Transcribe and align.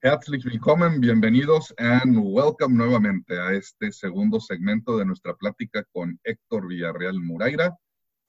Herzlich 0.00 0.44
willkommen, 0.44 1.00
bienvenidos 1.00 1.74
and 1.76 2.16
welcome 2.16 2.76
nuevamente 2.76 3.36
a 3.36 3.52
este 3.52 3.90
segundo 3.90 4.38
segmento 4.38 4.96
de 4.96 5.04
nuestra 5.04 5.34
plática 5.34 5.82
con 5.92 6.20
Héctor 6.22 6.68
Villarreal 6.68 7.18
Muraira, 7.20 7.76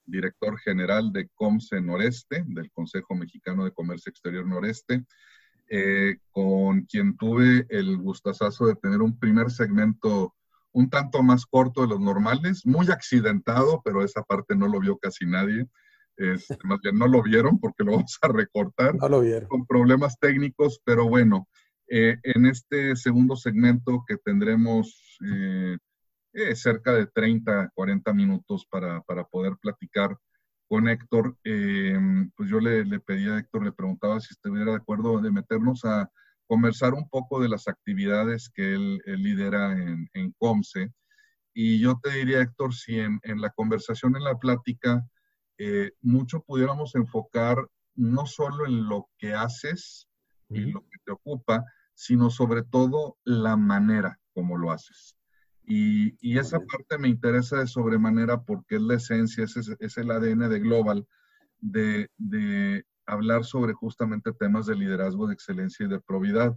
director 0.04 0.58
general 0.58 1.12
de 1.12 1.28
COMSE 1.32 1.80
Noreste, 1.80 2.42
del 2.48 2.72
Consejo 2.72 3.14
Mexicano 3.14 3.64
de 3.64 3.70
Comercio 3.70 4.10
Exterior 4.10 4.44
Noreste, 4.44 5.04
eh, 5.68 6.16
con 6.32 6.86
quien 6.86 7.16
tuve 7.16 7.66
el 7.68 7.98
gustazazo 7.98 8.66
de 8.66 8.74
tener 8.74 9.00
un 9.00 9.16
primer 9.16 9.52
segmento 9.52 10.34
un 10.72 10.90
tanto 10.90 11.22
más 11.22 11.46
corto 11.46 11.82
de 11.82 11.88
los 11.88 12.00
normales, 12.00 12.66
muy 12.66 12.90
accidentado, 12.90 13.80
pero 13.84 14.02
esa 14.02 14.22
parte 14.24 14.56
no 14.56 14.66
lo 14.66 14.80
vio 14.80 14.98
casi 14.98 15.24
nadie. 15.24 15.68
Este, 16.16 16.58
más 16.64 16.80
bien 16.82 16.98
no 16.98 17.06
lo 17.06 17.22
vieron 17.22 17.58
porque 17.58 17.84
lo 17.84 17.92
vamos 17.92 18.18
a 18.22 18.28
recortar. 18.28 18.96
No 18.96 19.08
lo 19.08 19.20
vieron. 19.20 19.48
Con 19.48 19.66
problemas 19.66 20.18
técnicos, 20.18 20.80
pero 20.84 21.08
bueno, 21.08 21.48
eh, 21.92 22.20
en 22.22 22.46
este 22.46 22.94
segundo 22.94 23.34
segmento 23.34 24.04
que 24.06 24.16
tendremos 24.16 25.18
eh, 25.26 25.76
eh, 26.34 26.54
cerca 26.54 26.92
de 26.92 27.08
30, 27.08 27.72
40 27.74 28.12
minutos 28.12 28.64
para, 28.70 29.00
para 29.00 29.24
poder 29.24 29.56
platicar 29.60 30.16
con 30.68 30.86
Héctor, 30.88 31.36
pues 31.42 32.48
yo 32.48 32.60
le, 32.60 32.84
le 32.84 33.00
pedí 33.00 33.28
a 33.28 33.38
Héctor, 33.38 33.64
le 33.64 33.72
preguntaba 33.72 34.20
si 34.20 34.28
estuviera 34.30 34.70
de 34.70 34.76
acuerdo 34.76 35.20
de 35.20 35.32
meternos 35.32 35.84
a 35.84 36.08
conversar 36.46 36.94
un 36.94 37.08
poco 37.08 37.40
de 37.40 37.48
las 37.48 37.66
actividades 37.66 38.48
que 38.54 38.74
él, 38.74 39.02
lidera 39.04 39.72
en, 39.72 40.08
en, 40.12 40.32
COMSE. 40.38 40.92
Y 41.52 41.80
yo 41.80 41.98
te 42.00 42.10
diría, 42.10 42.40
Héctor, 42.40 42.72
si 42.72 43.00
en, 43.00 43.18
en 43.24 43.40
la 43.40 43.50
conversación, 43.50 44.14
en 44.14 44.22
la 44.22 44.38
plática, 44.38 45.04
mucho 46.02 46.40
pudiéramos 46.42 46.94
enfocar 46.94 47.56
no 47.96 48.26
solo 48.26 48.64
en 48.64 48.88
lo 48.88 49.08
que 49.18 49.34
haces 49.34 50.06
y 50.50 50.60
lo 50.60 50.82
que 50.82 50.98
te 51.04 51.10
ocupa, 51.10 51.64
sino 52.00 52.30
sobre 52.30 52.62
todo 52.62 53.18
la 53.24 53.58
manera 53.58 54.18
como 54.32 54.56
lo 54.56 54.72
haces. 54.72 55.18
Y, 55.66 56.16
y 56.22 56.38
esa 56.38 56.58
parte 56.60 56.96
me 56.96 57.08
interesa 57.08 57.58
de 57.58 57.66
sobremanera 57.66 58.40
porque 58.40 58.76
es 58.76 58.80
la 58.80 58.94
esencia, 58.94 59.44
es, 59.44 59.54
es 59.78 59.98
el 59.98 60.10
ADN 60.10 60.48
de 60.48 60.60
Global, 60.60 61.06
de, 61.58 62.08
de, 62.16 62.86
hablar 63.04 63.44
sobre 63.44 63.74
justamente 63.74 64.32
temas 64.32 64.64
de 64.64 64.76
liderazgo, 64.76 65.26
de 65.26 65.34
excelencia 65.34 65.84
y 65.84 65.90
de 65.90 66.00
probidad. 66.00 66.56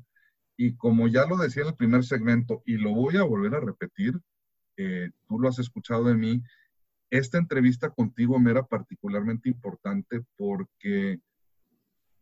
Y 0.55 0.77
como 0.77 1.09
ya 1.09 1.25
lo 1.25 1.35
decía 1.35 1.63
en 1.63 1.69
el 1.69 1.75
primer 1.75 2.05
segmento, 2.05 2.63
y 2.65 2.77
lo 2.77 2.93
voy 2.93 3.17
a 3.17 3.23
volver 3.23 3.55
a 3.55 3.59
repetir, 3.59 4.17
eh, 4.77 5.11
tú 5.27 5.39
lo 5.39 5.49
has 5.49 5.59
escuchado 5.59 6.05
de 6.05 6.15
mí, 6.15 6.41
esta 7.09 7.37
entrevista 7.37 7.89
contigo 7.89 8.39
me 8.39 8.51
era 8.51 8.63
particularmente 8.63 9.49
importante 9.49 10.21
porque 10.37 11.19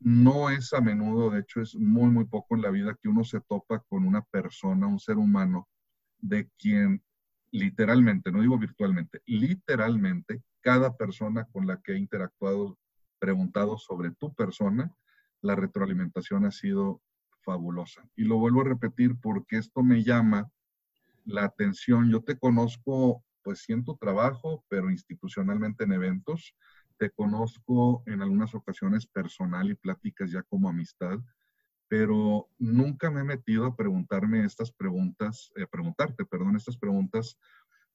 no 0.02 0.50
es 0.50 0.74
a 0.74 0.82
menudo, 0.82 1.30
de 1.30 1.42
hecho 1.42 1.62
es 1.62 1.76
muy, 1.76 2.10
muy 2.10 2.26
poco 2.26 2.56
en 2.56 2.64
la 2.64 2.72
vida 2.72 2.98
que 3.00 3.08
uno 3.08 3.24
se 3.24 3.40
topa 3.42 3.80
con 3.88 4.06
una 4.06 4.24
persona, 4.24 4.88
un 4.88 5.00
ser 5.00 5.18
humano, 5.18 5.70
de 6.18 6.50
quien 6.58 7.04
literalmente, 7.52 8.32
no 8.32 8.42
digo 8.42 8.58
virtualmente, 8.58 9.22
literalmente 9.26 10.42
cada 10.62 10.96
persona 10.96 11.46
con 11.52 11.68
la 11.68 11.82
que 11.82 11.94
he 11.94 11.98
interactuado, 11.98 12.78
preguntado 13.20 13.78
sobre 13.78 14.12
tu 14.12 14.34
persona, 14.34 14.92
la 15.42 15.56
retroalimentación 15.56 16.46
ha 16.46 16.52
sido 16.52 17.02
fabulosa. 17.44 18.08
Y 18.16 18.24
lo 18.24 18.38
vuelvo 18.38 18.62
a 18.62 18.66
repetir 18.66 19.20
porque 19.20 19.58
esto 19.58 19.84
me 19.84 20.04
llama 20.04 20.52
la 21.26 21.46
atención. 21.46 22.10
Yo 22.10 22.24
te 22.24 22.38
conozco, 22.38 23.24
pues 23.44 23.60
sí 23.64 23.74
en 23.74 23.84
tu 23.84 23.98
trabajo, 23.98 24.64
pero 24.68 24.90
institucionalmente 24.90 25.84
en 25.84 25.94
eventos 25.94 26.56
te 27.02 27.10
conozco 27.10 28.04
en 28.06 28.22
algunas 28.22 28.54
ocasiones 28.54 29.08
personal 29.08 29.72
y 29.72 29.74
pláticas 29.74 30.30
ya 30.30 30.44
como 30.44 30.70
amistad, 30.70 31.18
pero 31.88 32.48
nunca 32.60 33.10
me 33.10 33.22
he 33.22 33.24
metido 33.24 33.66
a 33.66 33.76
preguntarme 33.76 34.46
estas 34.46 34.72
preguntas, 34.72 35.52
eh, 35.56 35.66
preguntarte, 35.66 36.26
perdón, 36.26 36.58
estas 36.58 36.78
preguntas 36.78 37.40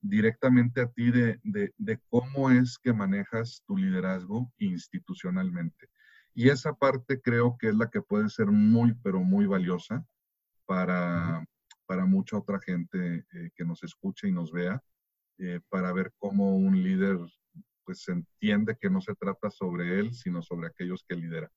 directamente 0.01 0.81
a 0.81 0.89
ti 0.89 1.13
de, 1.13 1.39
de, 1.45 1.73
de, 1.79 2.01
cómo 2.09 2.51
es 2.51 2.81
que 2.81 2.93
manejas 2.93 3.63
tu 3.65 3.77
liderazgo 3.77 4.53
institucionalmente. 4.59 5.89
Y 6.35 6.49
esa 6.49 6.75
parte 6.75 7.21
creo 7.21 7.57
que 7.59 7.69
es 7.69 7.77
la 7.77 7.89
que 7.89 8.03
puede 8.03 8.29
ser 8.29 8.49
muy, 8.49 8.93
pero 9.05 9.21
muy 9.21 9.47
valiosa 9.47 10.05
para, 10.65 11.47
para 11.87 12.07
mucha 12.07 12.39
otra 12.39 12.59
gente 12.59 13.25
eh, 13.33 13.51
que 13.55 13.65
nos 13.65 13.85
escuche 13.85 14.27
y 14.27 14.33
nos 14.33 14.51
vea, 14.51 14.83
eh, 15.39 15.61
para 15.69 15.93
ver 15.93 16.13
cómo 16.19 16.57
un 16.57 16.83
líder 16.83 17.19
pues 17.87 18.03
se 18.03 18.13
entiende 18.13 18.77
que 18.79 18.91
no 18.91 19.01
se 19.01 19.15
trata 19.15 19.51
sobre 19.51 20.01
él, 20.01 20.13
sino 20.13 20.43
sobre 20.43 20.67
aquellos 20.67 21.05
que 21.09 21.15
lidera. 21.15 21.51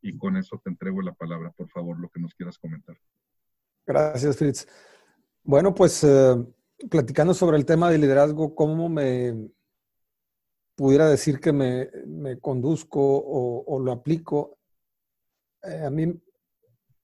Y 0.00 0.16
con 0.16 0.36
eso 0.36 0.60
te 0.64 0.70
entrego 0.70 1.02
la 1.02 1.12
palabra, 1.12 1.52
por 1.52 1.68
favor, 1.68 2.00
lo 2.00 2.08
que 2.08 2.20
nos 2.20 2.34
quieras 2.34 2.58
comentar. 2.58 2.96
Gracias, 3.86 4.36
Fritz. 4.36 4.66
Bueno, 5.42 5.74
pues 5.74 6.02
eh, 6.02 6.36
platicando 6.90 7.34
sobre 7.34 7.58
el 7.58 7.66
tema 7.66 7.90
de 7.90 7.98
liderazgo, 7.98 8.54
¿cómo 8.54 8.88
me 8.88 9.50
pudiera 10.74 11.08
decir 11.08 11.38
que 11.38 11.52
me, 11.52 11.90
me 12.06 12.40
conduzco 12.40 13.00
o, 13.00 13.78
lo 13.78 13.92
aplico? 13.92 14.58
Eh, 15.62 15.84
a 15.84 15.90
mí, 15.90 16.20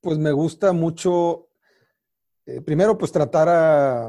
pues 0.00 0.18
me 0.18 0.32
gusta 0.32 0.72
mucho, 0.72 1.50
eh, 2.46 2.62
primero, 2.62 2.96
pues 2.96 3.12
tratar 3.12 3.48
a, 3.48 4.06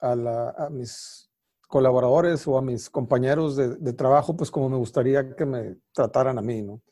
a 0.00 0.70
mis 0.70 1.29
colaboradores 1.70 2.46
o 2.48 2.58
a 2.58 2.62
mis 2.62 2.90
compañeros 2.90 3.54
de, 3.54 3.92
trabajo, 3.92 4.36
pues 4.36 4.50
como 4.50 4.68
me 4.68 4.76
gustaría 4.76 5.36
que 5.36 5.46
me 5.46 5.76
trataran 5.92 6.36
a 6.36 6.42
mí, 6.42 6.62
¿no? 6.62 6.82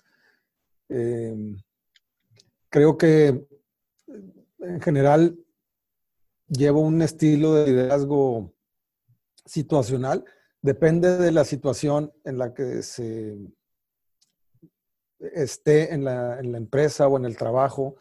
Em, 0.89 1.59
creo 2.71 2.97
que 2.97 3.45
en 4.61 4.81
general 4.81 5.37
llevo 6.47 6.81
un 6.81 7.03
estilo 7.03 7.55
de 7.55 7.67
liderazgo 7.67 8.55
situacional. 9.45 10.25
Depende 10.63 11.19
de 11.19 11.33
la 11.33 11.45
situación 11.45 12.13
en 12.25 12.39
la 12.39 12.55
que 12.55 12.85
se 12.85 13.37
esté 15.19 15.93
en 15.93 16.05
la, 16.05 16.39
empresa 16.39 17.09
o 17.09 17.17
en 17.17 17.25
el 17.25 17.37
trabajo. 17.37 17.97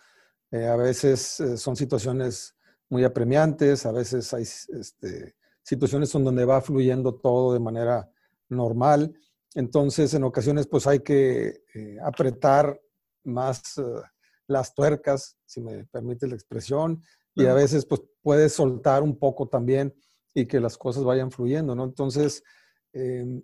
Eh, 0.51 0.67
a 0.67 0.75
veces 0.75 1.39
eh, 1.39 1.57
son 1.57 1.75
situaciones 1.75 2.55
muy 2.87 3.03
apremiantes, 3.03 3.87
a 3.87 3.91
veces 3.91 4.31
hay 4.31 4.43
este, 4.43 5.36
situaciones 5.67 6.15
en 6.15 6.23
donde 6.23 6.45
va 6.45 6.61
fluyendo 6.61 7.15
todo 7.15 7.51
de 7.51 7.59
manera 7.59 8.09
normal. 8.47 9.13
Entonces, 9.53 10.13
en 10.13 10.23
ocasiones, 10.23 10.65
pues 10.65 10.87
hay 10.87 11.01
que 11.01 11.61
eh, 11.73 11.97
apretar 12.01 12.79
más 13.25 13.77
uh, 13.77 14.01
las 14.47 14.73
tuercas, 14.73 15.35
si 15.45 15.59
me 15.59 15.83
permite 15.85 16.25
la 16.25 16.35
expresión, 16.35 17.03
y 17.35 17.45
a 17.45 17.53
veces, 17.53 17.85
pues 17.85 18.01
puedes 18.23 18.53
soltar 18.53 19.03
un 19.03 19.19
poco 19.19 19.47
también 19.47 19.93
y 20.33 20.47
que 20.47 20.59
las 20.59 20.75
cosas 20.75 21.03
vayan 21.03 21.31
fluyendo, 21.31 21.75
¿no? 21.75 21.83
Entonces, 21.83 22.43
eh, 22.93 23.43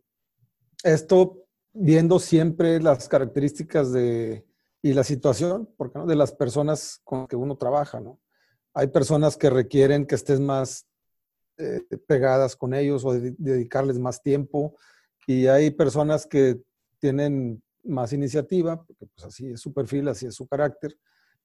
esto 0.83 1.45
viendo 1.73 2.19
siempre 2.19 2.81
las 2.81 3.07
características 3.07 3.91
de, 3.91 4.47
y 4.81 4.93
la 4.93 5.03
situación, 5.03 5.69
porque 5.77 5.99
no? 5.99 6.07
de 6.07 6.15
las 6.15 6.31
personas 6.31 7.01
con 7.03 7.27
que 7.27 7.35
uno 7.35 7.55
trabaja, 7.57 7.99
¿no? 7.99 8.19
Hay 8.73 8.87
personas 8.87 9.37
que 9.37 9.51
requieren 9.51 10.07
que 10.07 10.15
estés 10.15 10.39
más 10.39 10.87
eh, 11.57 11.81
pegadas 12.07 12.55
con 12.55 12.73
ellos 12.73 13.05
o 13.05 13.13
dedicarles 13.13 13.99
más 13.99 14.21
tiempo. 14.21 14.75
Y 15.27 15.47
hay 15.47 15.71
personas 15.71 16.25
que 16.25 16.59
tienen 16.99 17.61
más 17.83 18.11
iniciativa, 18.13 18.83
porque 18.83 19.05
pues 19.05 19.27
así 19.27 19.51
es 19.51 19.61
su 19.61 19.71
perfil, 19.71 20.07
así 20.07 20.25
es 20.25 20.35
su 20.35 20.47
carácter, 20.47 20.97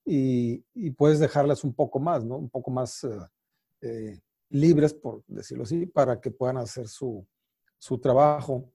y, 0.05 0.63
puedes 0.93 1.19
dejarlas 1.19 1.63
un 1.65 1.75
poco 1.75 1.99
más, 1.99 2.25
¿no? 2.25 2.39
Un 2.39 2.49
poco 2.49 2.71
más 2.71 3.05
eh, 3.05 3.11
eh, 3.83 4.21
libres, 4.49 4.95
por 4.95 5.23
decirlo 5.27 5.65
así, 5.65 5.85
para 5.85 6.19
que 6.21 6.31
puedan 6.31 6.57
hacer 6.57 6.89
su, 6.89 7.27
su 7.79 7.99
trabajo. 7.99 8.73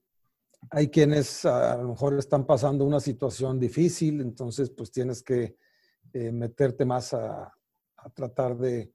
Hay 0.70 0.88
quienes 0.88 1.44
a 1.44 1.76
lo 1.78 1.88
mejor 1.88 2.16
están 2.16 2.46
pasando 2.46 2.84
una 2.84 3.00
situación 3.00 3.58
difícil, 3.58 4.20
entonces 4.20 4.70
pues 4.70 4.92
tienes 4.92 5.22
que 5.22 5.56
meterte 6.12 6.84
más 6.84 7.12
a, 7.12 7.52
a 8.04 8.10
tratar 8.10 8.56
de, 8.56 8.93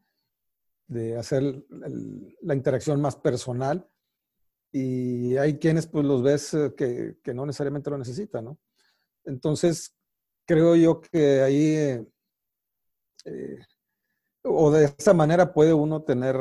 de 0.89 1.17
hacer 1.17 1.63
la 2.41 2.55
interacción 2.55 2.99
más 2.99 3.15
personal 3.15 3.87
y 4.71 5.37
hay 5.37 5.59
quienes 5.59 5.85
pues 5.85 6.03
los 6.03 6.23
ves 6.23 6.53
eh, 6.55 6.73
que, 6.75 7.17
que 7.23 7.33
no 7.33 7.45
necesariamente 7.45 7.91
lo 7.91 7.97
necesitan, 7.97 8.45
¿no? 8.45 8.59
Entonces, 9.23 9.95
creo 10.45 10.75
yo 10.75 10.99
que 10.99 11.41
ahí, 11.41 11.75
eh, 11.75 12.07
eh, 13.25 13.59
o 14.43 14.71
de 14.71 14.85
esa 14.97 15.13
manera 15.13 15.53
puede 15.53 15.73
uno 15.73 16.01
tener, 16.01 16.35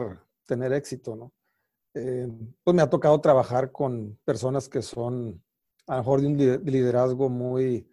tener 0.46 0.72
éxito, 0.72 1.14
¿no? 1.14 1.32
pues 2.62 2.76
me 2.76 2.82
ha 2.82 2.88
tocado 2.88 3.20
trabajar 3.20 3.72
con 3.72 4.16
personas 4.24 4.68
que 4.68 4.82
son 4.82 5.42
a 5.88 5.96
lo 5.96 6.02
mejor 6.02 6.20
de 6.20 6.26
un 6.28 6.64
liderazgo 6.64 7.28
muy, 7.28 7.90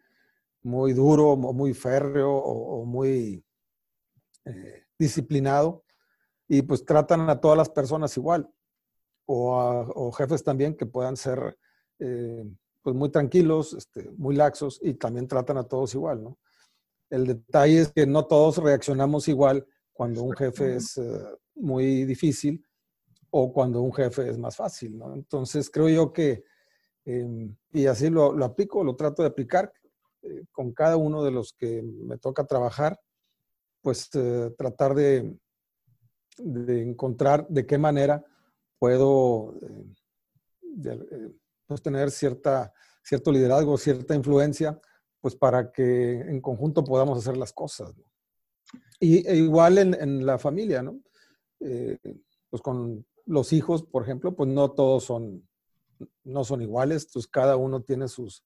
muy 0.61 0.93
duro, 0.93 1.35
muy 1.35 1.73
férreo 1.73 2.31
o 2.31 2.85
muy 2.85 3.43
disciplinado 4.99 5.84
y 6.47 6.61
pues 6.61 6.85
tratan 6.85 7.29
a 7.29 7.39
todas 7.39 7.57
las 7.57 7.69
personas 7.69 8.15
igual. 8.17 8.49
O, 9.27 10.11
jefes 10.11 10.43
también 10.43 10.75
que 10.75 10.85
puedan 10.85 11.17
ser 11.17 11.57
eh, 11.97 12.43
pues 12.83 12.95
muy 12.95 13.09
tranquilos, 13.09 13.73
este, 13.73 14.11
muy 14.17 14.35
laxos 14.35 14.79
y 14.83 14.93
también 14.93 15.27
tratan 15.27 15.57
a 15.57 15.63
todos 15.63 15.95
igual, 15.95 16.23
¿no? 16.23 16.37
el 17.09 17.27
detalle 17.27 17.81
es 17.81 17.91
que 17.91 18.05
no 18.05 18.25
todos 18.25 18.57
reaccionamos 18.57 19.27
igual 19.27 19.65
cuando 19.93 20.23
un 20.23 20.35
jefe 20.35 20.75
es 20.75 20.97
eh, 20.97 21.25
muy 21.55 22.05
difícil 22.05 22.65
o 23.29 23.51
cuando 23.53 23.81
un 23.81 23.93
jefe 23.93 24.29
es 24.29 24.37
más 24.37 24.55
fácil, 24.55 24.97
¿no? 24.97 25.13
Entonces 25.13 25.69
creo 25.69 25.89
yo 25.89 26.13
que, 26.13 26.43
em, 27.05 27.55
y 27.71 27.85
así 27.85 28.09
lo, 28.09 28.33
lo, 28.33 28.45
aplico, 28.45 28.83
lo 28.83 28.95
trato 28.95 29.21
de 29.21 29.29
aplicar 29.29 29.71
eh, 30.21 30.45
con 30.51 30.73
cada 30.73 30.97
uno 30.97 31.23
de 31.23 31.31
los 31.31 31.53
que 31.53 31.81
me 31.81 32.17
toca 32.17 32.45
trabajar, 32.45 32.99
pues 33.81 34.09
tratar 34.09 34.95
de, 34.95 35.37
de, 36.37 36.81
encontrar 36.81 37.47
de 37.47 37.65
qué 37.65 37.77
manera 37.77 38.23
puedo 38.79 39.53
pues, 41.67 41.81
tener 41.81 42.11
cierta, 42.11 42.73
cierto 43.03 43.31
liderazgo, 43.31 43.77
cierta 43.77 44.15
influencia, 44.15 44.79
pues 45.21 45.35
para 45.35 45.71
que 45.71 46.21
en 46.21 46.41
conjunto 46.41 46.83
podamos 46.83 47.17
hacer 47.17 47.37
las 47.37 47.53
cosas. 47.53 47.93
Y 48.99 49.27
e 49.27 49.35
igual 49.35 49.77
en, 49.77 50.25
la 50.25 50.37
familia, 50.37 50.81
¿no? 50.81 50.99
Eh, 51.59 51.97
pues 52.49 52.61
con 52.61 53.05
los 53.25 53.53
hijos, 53.53 53.83
por 53.83 54.03
ejemplo, 54.03 54.35
pues 54.35 54.49
no 54.49 54.71
todos 54.71 55.03
son, 55.03 55.47
no 56.23 56.43
son 56.43 56.61
iguales, 56.61 57.09
pues 57.11 57.27
cada 57.27 57.57
uno 57.57 57.81
tiene 57.81 58.07
sus, 58.07 58.43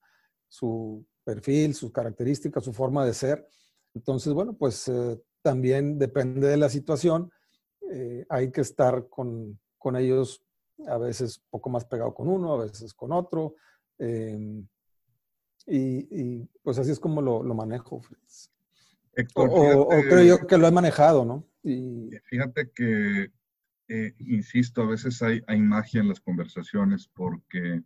su 0.48 1.06
perfil, 1.24 1.76
sus 1.76 1.92
características, 1.92 2.64
su 2.64 2.74
forma 2.74 3.06
de 3.06 3.14
ser. 3.14 3.48
Entonces, 3.94 4.34
bueno, 4.34 4.54
pues 4.54 4.88
eh, 4.88 5.22
también 5.42 6.00
depende 6.00 6.48
de 6.48 6.58
la 6.58 6.70
situación. 6.70 7.32
Eh, 7.92 8.26
hay 8.30 8.52
que 8.52 8.62
estar 8.62 9.08
con, 9.10 9.60
con, 9.78 9.96
ellos 9.96 10.44
a 10.88 10.98
veces 10.98 11.42
poco 11.50 11.70
más 11.70 11.86
pegado 11.86 12.14
con 12.14 12.28
uno, 12.28 12.54
a 12.54 12.64
veces 12.64 12.94
con 12.94 13.12
otro. 13.12 13.56
Em, 13.98 14.68
y, 15.66 16.46
pues 16.64 16.80
así 16.80 16.92
es 16.92 17.00
como 17.00 17.22
lo, 17.22 17.44
lo 17.44 17.54
manejo, 17.54 18.00
Fritz 18.00 18.50
o, 19.36 19.90
creo 20.10 20.24
yo 20.24 20.48
que 20.48 20.58
lo 20.58 20.68
he 20.68 20.72
manejado, 20.72 21.26
¿no? 21.26 21.46
Y... 21.64 22.10
Fíjate 22.26 22.72
que, 22.74 23.32
eh, 23.88 24.14
insisto, 24.20 24.82
a 24.82 24.88
veces 24.88 25.22
hay, 25.22 25.42
hay 25.48 25.60
magia 25.60 26.02
en 26.02 26.10
las 26.10 26.20
conversaciones 26.20 27.08
porque 27.08 27.82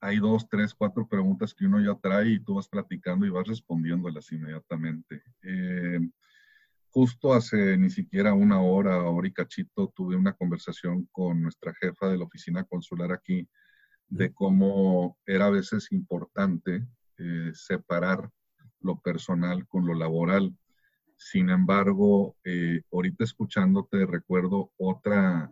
hay 0.00 0.18
dos, 0.18 0.48
tres, 0.48 0.74
cuatro 0.74 1.06
preguntas 1.06 1.54
que 1.54 1.66
uno 1.66 1.80
ya 1.80 1.98
trae 2.00 2.30
y 2.30 2.40
tú 2.40 2.56
vas 2.56 2.68
platicando 2.68 3.24
y 3.24 3.30
vas 3.30 3.46
respondiéndolas 3.46 4.30
inmediatamente. 4.32 5.22
Eh, 5.42 6.00
justo 6.92 7.32
hace 7.32 7.78
ni 7.78 7.90
siquiera 7.90 8.34
una 8.34 8.60
hora, 8.60 9.02
hora 9.04 9.26
y 9.26 9.32
cachito, 9.32 9.92
tuve 9.96 10.14
una 10.14 10.34
conversación 10.34 11.08
con 11.10 11.42
nuestra 11.42 11.72
jefa 11.80 12.08
de 12.08 12.18
la 12.18 12.24
oficina 12.24 12.64
consular 12.64 13.12
aquí 13.12 13.48
de 14.08 14.32
cómo 14.34 15.16
era 15.24 15.46
a 15.46 15.50
veces 15.50 15.90
importante 15.90 16.86
eh, 17.16 17.50
separar 17.54 18.30
lo 18.80 19.00
personal 19.00 19.66
con 19.68 19.86
lo 19.86 19.94
laboral. 19.94 20.54
Sin 21.16 21.48
embargo, 21.48 22.36
eh, 22.44 22.82
ahorita 22.92 23.24
escuchándote 23.24 24.04
recuerdo 24.04 24.70
otra 24.76 25.50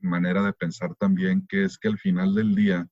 manera 0.00 0.42
de 0.42 0.52
pensar 0.52 0.94
también, 0.96 1.46
que 1.46 1.64
es 1.64 1.78
que 1.78 1.88
al 1.88 1.98
final 1.98 2.34
del 2.34 2.54
día, 2.54 2.86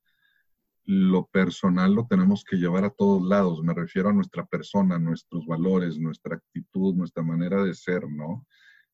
lo 0.84 1.26
personal 1.26 1.94
lo 1.94 2.06
tenemos 2.06 2.44
que 2.44 2.56
llevar 2.56 2.84
a 2.84 2.90
todos 2.90 3.22
lados. 3.22 3.62
Me 3.62 3.74
refiero 3.74 4.08
a 4.08 4.12
nuestra 4.12 4.44
persona, 4.46 4.98
nuestros 4.98 5.46
valores, 5.46 5.98
nuestra 5.98 6.36
actitud, 6.36 6.94
nuestra 6.94 7.22
manera 7.22 7.62
de 7.62 7.74
ser, 7.74 8.08
¿no? 8.08 8.46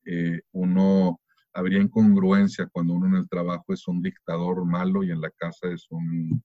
Eh, 0.05 0.40
uno 0.52 1.20
habría 1.52 1.81
incongruencia 1.81 2.67
cuando 2.67 2.94
uno 2.94 3.06
en 3.06 3.14
el 3.14 3.29
trabajo 3.29 3.73
es 3.73 3.88
un 3.88 4.02
dictador 4.02 4.64
malo 4.64 5.02
y 5.02 5.11
en 5.11 5.20
la 5.20 5.31
casa 5.31 5.69
es 5.69 5.87
un, 5.90 6.43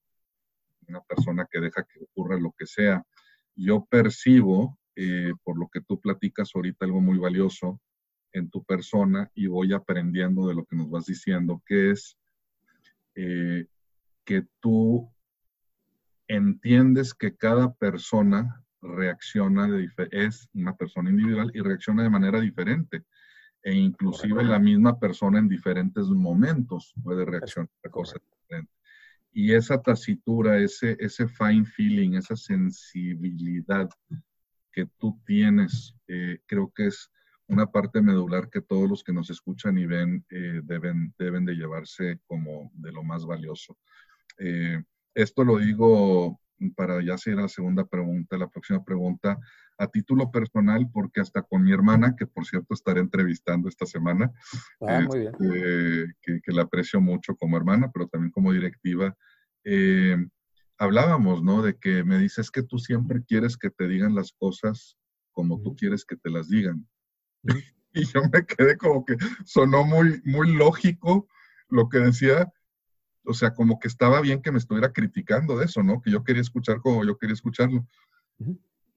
una 0.88 1.02
persona 1.02 1.48
que 1.50 1.60
deja 1.60 1.84
que 1.84 2.04
ocurra 2.04 2.40
lo 2.40 2.54
que 2.58 2.66
sea 2.66 3.06
yo 3.56 3.86
percibo, 3.90 4.78
eh, 4.96 5.34
por 5.44 5.58
lo 5.58 5.70
que 5.72 5.82
tú 5.82 6.00
platicas 6.00 6.52
ahorita, 6.54 6.86
algo 6.86 7.02
muy 7.02 7.18
valioso 7.18 7.80
en 8.32 8.50
tu 8.50 8.64
persona 8.64 9.30
y 9.36 9.48
voy 9.48 9.74
aprendiendo 9.74 10.48
de 10.48 10.56
lo 10.56 10.66
que 10.66 10.76
nos 10.76 10.90
vas 10.90 11.06
diciendo, 11.06 11.62
que 11.66 11.92
es 11.92 12.18
eh, 13.16 13.68
que 14.26 14.48
tú 14.60 15.12
entiendes 16.28 17.14
que 17.14 17.36
cada 17.36 17.74
persona 17.74 18.64
reacciona, 18.82 19.68
de 19.68 19.90
es 20.12 20.50
una 20.54 20.76
persona 20.76 21.10
individual 21.10 21.52
y 21.54 21.62
reacciona 21.62 22.04
de 22.04 22.10
manera 22.10 22.40
diferente. 22.40 23.04
E 23.62 23.74
inclusive 23.74 24.44
la 24.44 24.60
misma 24.60 25.00
persona 25.00 25.40
en 25.40 25.48
diferentes 25.48 26.08
momentos 26.08 26.94
puede 27.02 27.24
reaccionar 27.24 27.70
a 27.86 27.90
cosas 27.90 28.22
diferentes 28.22 28.74
y 29.34 29.54
esa 29.54 29.82
tacitura, 29.82 30.60
ese, 30.60 30.96
ese 31.00 31.28
fine 31.28 31.66
feeling, 31.66 32.14
esa 32.14 32.36
sensibilidad 32.36 33.90
que 34.72 34.86
tú 34.98 35.20
tienes, 35.26 35.96
eh, 36.08 36.40
creo 36.46 36.72
que 36.74 36.88
es 36.88 37.12
una 37.48 37.66
parte 37.72 38.02
medular 38.02 38.50
que 38.50 38.62
todos 38.62 38.88
los 38.88 39.04
que 39.04 39.12
nos 39.12 39.30
escuchan 39.30 39.78
y 39.78 39.86
ven 39.86 40.24
eh, 40.30 40.62
deben, 40.64 41.14
deben 41.18 41.46
de 41.46 41.56
llevarse 41.56 42.20
como 42.26 42.72
de 42.76 42.92
lo 42.92 43.04
más 43.04 43.26
valioso. 43.26 43.78
Eh, 44.38 44.82
esto 45.14 45.44
lo 45.44 45.60
digo 45.60 46.40
para 46.76 47.04
ya 47.04 47.18
seguir 47.18 47.40
la 47.40 47.50
segunda 47.50 47.86
pregunta, 47.86 48.38
la 48.38 48.50
próxima 48.50 48.84
pregunta, 48.84 49.38
a 49.78 49.88
título 49.88 50.32
personal, 50.32 50.90
porque 50.92 51.20
hasta 51.20 51.42
con 51.42 51.64
mi 51.64 51.74
hermana, 51.74 52.16
que 52.18 52.26
por 52.26 52.46
cierto 52.46 52.74
estaré 52.74 53.02
entrevistando 53.02 53.68
esta 53.68 53.86
semana, 53.86 54.32
ah, 54.82 55.00
este, 55.02 56.14
que, 56.22 56.42
que, 56.42 56.52
la 56.52 56.64
aprecio 56.64 57.02
mucho 57.02 57.36
como 57.36 57.58
hermana, 57.58 57.92
pero 57.92 58.08
también 58.08 58.32
como 58.32 58.54
directiva, 58.54 59.16
eh, 59.64 60.18
hablábamos, 60.78 61.44
¿no? 61.44 61.62
De 61.62 61.78
que 61.78 62.04
me 62.04 62.18
dices 62.18 62.52
que 62.52 62.64
tú 62.64 62.78
siempre 62.78 63.24
quieres 63.24 63.58
que 63.58 63.70
te 63.70 63.88
digan 63.88 64.16
las 64.16 64.32
cosas 64.32 64.98
como 65.32 65.62
tú 65.62 65.76
quieres 65.76 66.06
que 66.06 66.16
te 66.16 66.30
las 66.30 66.50
digan. 66.50 66.88
y 67.94 68.06
yo 68.06 68.22
me 68.32 68.46
quedé 68.46 68.78
como 68.78 69.06
que 69.06 69.16
sonó 69.46 69.84
muy, 69.84 70.22
muy 70.24 70.54
lógico 70.54 71.28
lo 71.70 71.90
que 71.90 72.00
decía, 72.00 72.52
o 73.26 73.34
sea, 73.34 73.54
como 73.54 73.80
que 73.80 73.88
estaba 73.88 74.22
bien 74.22 74.42
que 74.42 74.52
me 74.52 74.58
estuviera 74.58 74.92
criticando 74.92 75.58
de 75.58 75.66
eso, 75.66 75.84
¿no? 75.84 76.02
Que 76.02 76.12
yo 76.12 76.24
quería 76.24 76.42
escuchar 76.42 76.80
como 76.82 77.06
yo 77.06 77.18
quería 77.18 77.34
escucharlo. 77.34 77.86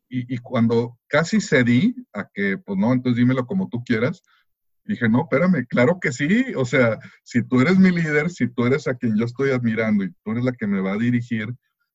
y, 0.08 0.38
cuando 0.38 0.98
casi 1.08 1.40
cedí 1.40 1.94
a 2.12 2.28
que, 2.32 2.58
pues 2.58 2.78
no, 2.78 2.92
entonces 2.92 3.18
dímelo 3.18 3.46
como 3.46 3.68
tú 3.68 3.82
quieras, 3.84 4.22
dije, 4.86 5.08
no, 5.08 5.22
espérame, 5.22 5.66
claro 5.68 5.98
que 6.00 6.12
sí. 6.12 6.52
O 6.56 6.64
sea, 6.64 6.98
si 7.24 7.42
tú 7.42 7.60
eres 7.60 7.78
mi 7.78 7.90
líder, 7.90 8.30
si 8.30 8.48
tú 8.48 8.66
eres 8.66 8.86
a 8.88 8.94
quien 8.94 9.16
yo 9.16 9.24
estoy 9.24 9.50
admirando 9.50 10.04
y 10.04 10.10
tú 10.24 10.32
eres 10.32 10.44
la 10.44 10.52
que 10.52 10.66
me 10.66 10.80
va 10.80 10.92
a 10.92 10.98
dirigir, 10.98 11.48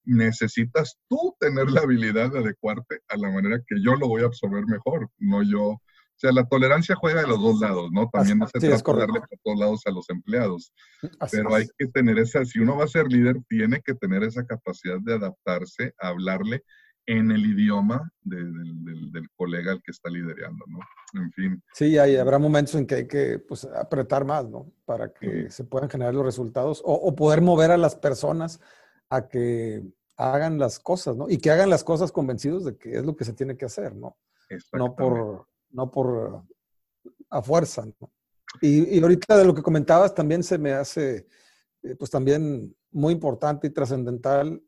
necesitas 0.03 0.97
tú 1.07 1.35
tener 1.39 1.69
la 1.69 1.81
habilidad 1.81 2.31
de 2.31 2.39
adecuarte 2.39 2.99
a 3.07 3.17
la 3.17 3.29
manera 3.29 3.61
que 3.65 3.81
yo 3.81 3.95
lo 3.95 4.07
voy 4.07 4.23
a 4.23 4.25
absorber 4.25 4.65
mejor, 4.65 5.09
no 5.19 5.43
yo. 5.43 5.81
O 6.21 6.27
sea, 6.27 6.31
la 6.31 6.45
tolerancia 6.45 6.95
juega 6.95 7.21
de 7.21 7.27
los 7.27 7.41
dos 7.41 7.59
lados, 7.59 7.89
¿no? 7.91 8.07
También 8.07 8.37
no 8.37 8.45
se 8.45 8.59
trata 8.59 8.93
de 8.93 8.99
darle 8.99 9.21
por 9.21 9.39
todos 9.43 9.59
lados 9.59 9.81
a 9.87 9.91
los 9.91 10.07
empleados. 10.11 10.71
pero 11.31 11.55
hay 11.55 11.65
que 11.79 11.87
tener 11.87 12.19
esa, 12.19 12.45
si 12.45 12.59
uno 12.59 12.77
va 12.77 12.83
a 12.83 12.87
ser 12.87 13.07
líder, 13.11 13.37
tiene 13.49 13.81
que 13.81 13.95
tener 13.95 14.21
esa 14.21 14.45
capacidad 14.45 14.99
de 14.99 15.15
adaptarse, 15.15 15.95
a 15.99 16.09
hablarle 16.09 16.63
en 17.07 17.31
el 17.31 17.43
idioma 17.43 18.13
del, 18.21 18.53
colega 19.35 19.71
al 19.71 19.81
que 19.81 19.89
está 19.89 20.11
liderando, 20.11 20.63
¿no? 20.67 20.79
En 21.19 21.31
fin. 21.31 21.63
Sí, 21.73 21.97
hay, 21.97 22.17
habrá 22.17 22.37
momentos 22.37 22.75
en 22.75 22.85
que 22.85 22.95
hay 22.95 23.07
que 23.07 23.39
pues, 23.39 23.65
apretar 23.65 24.23
más, 24.23 24.47
¿no? 24.47 24.71
Para 24.85 25.11
que 25.11 25.49
se 25.49 25.63
puedan 25.63 25.89
generar 25.89 26.13
los 26.13 26.23
resultados 26.23 26.83
o, 26.85 27.15
poder 27.15 27.41
mover 27.41 27.71
a 27.71 27.77
las 27.77 27.95
personas 27.95 28.59
a 29.09 29.27
que 29.27 29.81
hagan 30.17 30.59
las 30.59 30.77
cosas, 30.77 31.17
¿no? 31.17 31.27
Y 31.27 31.39
que 31.39 31.49
hagan 31.49 31.71
las 31.71 31.83
cosas 31.83 32.11
convencidos 32.11 32.63
de 32.63 32.77
que 32.77 32.95
es 32.95 33.03
lo 33.03 33.15
que 33.15 33.25
se 33.25 33.33
tiene 33.33 33.57
que 33.57 33.65
hacer, 33.65 33.95
¿no? 33.95 34.15
No 34.73 34.95
por, 34.95 35.47
no 35.71 35.89
por 35.89 36.43
a 37.29 37.41
fuerza. 37.41 37.85
Y, 38.61 38.97
y, 38.97 39.01
ahorita 39.01 39.37
de 39.37 39.45
lo 39.45 39.55
que 39.55 39.63
comentabas 39.63 40.13
también 40.13 40.43
se 40.43 40.57
me 40.57 40.73
hace, 40.73 41.27
eh, 41.83 41.95
pues 41.95 42.11
también 42.11 42.75
muy 42.91 43.13
importante 43.13 43.67
y 43.67 43.71
trascendental 43.71 44.61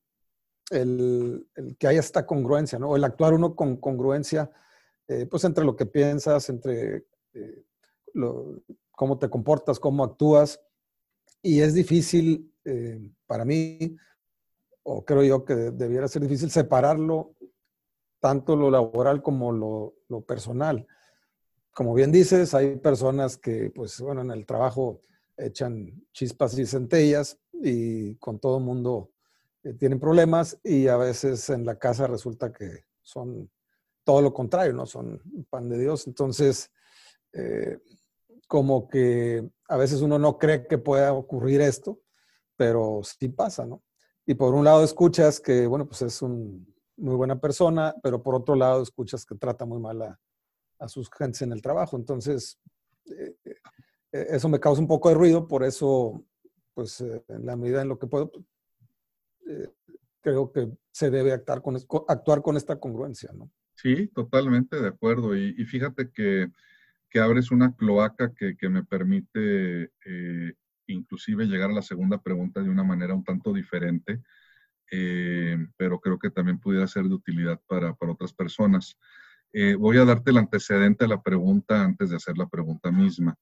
el, 0.72 1.46
que 1.78 1.88
haya 1.88 2.00
esta 2.00 2.26
congruencia, 2.26 2.80
¿no? 2.80 2.96
El 2.96 3.04
actuar 3.04 3.34
uno 3.34 3.56
con 3.56 3.78
congruencia, 3.78 4.50
eh, 5.08 5.26
pues 5.26 5.44
entre 5.44 5.66
lo 5.66 5.76
que 5.76 5.86
piensas, 5.86 6.50
entre 6.50 7.06
eh, 7.34 7.66
cómo 8.92 9.20
te 9.20 9.30
comportas, 9.30 9.80
cómo 9.80 10.04
actúas. 10.04 10.60
Y 11.42 11.60
es 11.60 11.74
difícil 11.74 12.50
para 13.28 13.44
mí, 13.44 13.98
o 14.84 15.04
creo 15.04 15.22
yo 15.24 15.44
que 15.44 15.54
debiera 15.54 16.08
ser 16.08 16.22
difícil 16.22 16.50
separarlo, 16.50 17.36
tanto 18.24 18.56
lo 18.56 18.72
laboral 18.72 19.22
como 19.22 19.52
lo, 19.52 20.22
personal. 20.22 20.88
Como 21.74 21.94
bien 21.94 22.10
dices, 22.10 22.54
hay 22.54 22.78
personas 22.78 23.36
que, 23.36 23.70
pues, 23.70 24.00
bueno, 24.00 24.22
en 24.22 24.32
el 24.32 24.46
trabajo 24.46 25.02
echan 25.36 26.06
chispas 26.14 26.58
y 26.58 26.66
centellas 26.66 27.38
y 27.52 28.16
con 28.16 28.40
todo 28.40 28.62
mundo 28.62 29.12
eh, 29.66 29.74
tienen 29.74 30.00
problemas 30.00 30.58
y 30.64 30.88
a 30.88 30.96
veces 30.96 31.50
en 31.50 31.66
la 31.66 31.78
casa 31.78 32.08
resulta 32.08 32.54
que 32.54 32.86
son 33.02 33.52
todo 34.06 34.22
lo 34.22 34.34
contrario, 34.34 34.72
¿no? 34.72 34.86
Son 34.86 35.22
pan 35.50 35.68
de 35.68 35.80
Dios. 35.80 36.08
Entonces, 36.08 36.72
eh, 37.34 37.78
como 38.48 38.88
que 38.88 39.46
a 39.68 39.76
veces 39.76 40.02
uno 40.02 40.18
no 40.18 40.38
cree 40.38 40.66
que 40.66 40.78
pueda 40.78 41.12
ocurrir 41.12 41.60
esto, 41.60 42.00
pero 42.56 43.02
sí 43.04 43.28
pasa, 43.28 43.66
¿no? 43.66 43.84
Y 44.26 44.36
por 44.36 44.54
un 44.54 44.64
lado 44.64 44.82
escuchas 44.82 45.42
que, 45.42 45.68
bueno, 45.68 45.86
pues 45.86 46.04
es 46.04 46.22
un, 46.22 46.73
muy 47.04 47.16
buena 47.16 47.40
persona, 47.40 47.94
pero 48.02 48.24
por 48.24 48.34
otro 48.34 48.56
lado 48.56 48.82
escuchas 48.82 49.26
que 49.26 49.36
trata 49.36 49.66
muy 49.66 49.80
mal 49.80 50.02
a, 50.02 50.20
sus 50.88 51.10
gentes 51.10 51.42
en 51.42 51.52
el 51.54 51.62
trabajo. 51.62 51.96
Entonces, 51.96 52.60
eh, 53.06 53.36
eh, 53.46 53.56
eso 54.12 54.50
me 54.50 54.60
causa 54.60 54.82
un 54.82 54.88
poco 54.88 55.10
de 55.10 55.16
ruido, 55.16 55.48
por 55.48 55.64
eso, 55.64 56.26
pues 56.74 57.00
en 57.02 57.46
la 57.46 57.56
medida 57.56 57.82
en 57.82 57.90
lo 57.90 57.98
que 58.00 58.08
puedo, 58.08 58.32
creo 60.22 60.52
que 60.52 60.70
se 60.92 61.10
debe 61.10 61.32
actuar 61.32 61.62
con, 61.62 61.78
actuar 62.08 62.42
con 62.42 62.58
esta 62.58 62.80
congruencia. 62.80 63.30
Sí, 63.76 64.08
totalmente 64.08 64.82
de 64.82 64.88
acuerdo. 64.88 65.38
Y, 65.38 65.54
fíjate 65.66 66.10
que, 66.12 66.52
abres 67.20 67.52
una 67.52 67.76
cloaca 67.76 68.34
que, 68.34 68.70
me 68.70 68.84
permite 68.84 69.92
inclusive 70.88 71.46
llegar 71.46 71.70
a 71.70 71.74
la 71.74 71.82
segunda 71.82 72.22
pregunta 72.22 72.62
de 72.62 72.70
una 72.70 72.84
manera 72.84 73.14
un 73.14 73.24
tanto 73.24 73.54
diferente, 73.54 74.22
eh, 74.96 75.58
pero 75.76 76.00
creo 76.00 76.20
que 76.20 76.30
también 76.30 76.60
pudiera 76.60 76.86
ser 76.86 77.06
de 77.06 77.16
utilidad 77.16 77.60
para, 77.68 77.98
otras 78.00 78.32
personas. 78.32 78.96
Eh, 79.52 79.74
voy 79.74 79.98
a 79.98 80.06
darte 80.06 80.30
el 80.30 80.38
antecedente 80.38 81.06
a 81.06 81.08
la 81.08 81.24
pregunta 81.24 81.84
antes 81.84 82.12
de 82.12 82.18
hacer 82.18 82.38
la 82.38 82.48
pregunta 82.48 82.92
misma. 82.92 83.36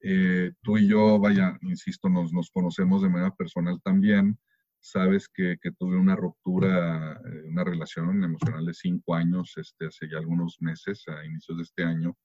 Eh, 0.00 0.50
tú 0.60 0.76
y 0.76 0.88
yo, 0.88 1.20
vaya, 1.20 1.56
insisto, 1.62 2.08
nos, 2.08 2.50
conocemos 2.50 3.00
de 3.02 3.10
manera 3.10 3.32
personal 3.32 3.80
también. 3.80 4.40
Sabes 4.80 5.28
que, 5.28 5.56
tuve 5.78 5.96
una 5.96 6.16
ruptura, 6.16 7.20
una 7.46 7.62
relación 7.62 8.24
emocional 8.24 8.66
de 8.66 8.74
cinco 8.74 9.14
años, 9.14 9.52
este, 9.56 9.86
hace 9.86 10.08
ya 10.10 10.18
algunos 10.18 10.56
meses, 10.60 11.04
a 11.06 11.24
inicios 11.24 11.58
de 11.58 11.62
este 11.62 11.84
año. 11.84 12.16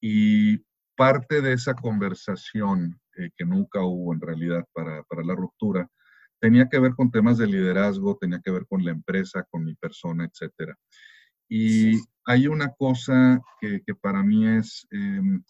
Y 0.00 0.64
parte 0.96 1.42
de 1.42 1.52
esa 1.52 1.74
conversación 1.74 2.98
que 3.12 3.44
nunca 3.44 3.82
hubo 3.82 4.14
en 4.14 4.20
realidad 4.22 4.64
para, 4.72 5.04
la 5.24 5.34
ruptura, 5.34 5.90
tenía 6.40 6.68
que 6.68 6.78
ver 6.78 6.94
con 6.94 7.10
temas 7.10 7.38
de 7.38 7.46
liderazgo, 7.46 8.16
tenía 8.16 8.40
que 8.40 8.50
ver 8.50 8.66
con 8.66 8.84
la 8.84 8.90
empresa, 8.90 9.46
con 9.50 9.64
mi 9.64 9.74
persona, 9.74 10.24
etc. 10.24 10.74
Y 11.48 11.98
hay 12.24 12.46
una 12.46 12.72
cosa 12.72 13.40
que, 13.60 13.82
que 13.82 13.94
para 13.94 14.22
mí 14.22 14.46
es, 14.46 14.86
em, 14.90 15.42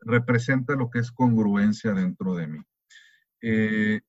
representa 0.00 0.74
lo 0.74 0.90
que 0.90 1.00
es 1.00 1.12
congruencia 1.12 1.92
dentro 1.92 2.34
de 2.34 2.46
mí. 2.46 2.58
Eh, 3.42 4.00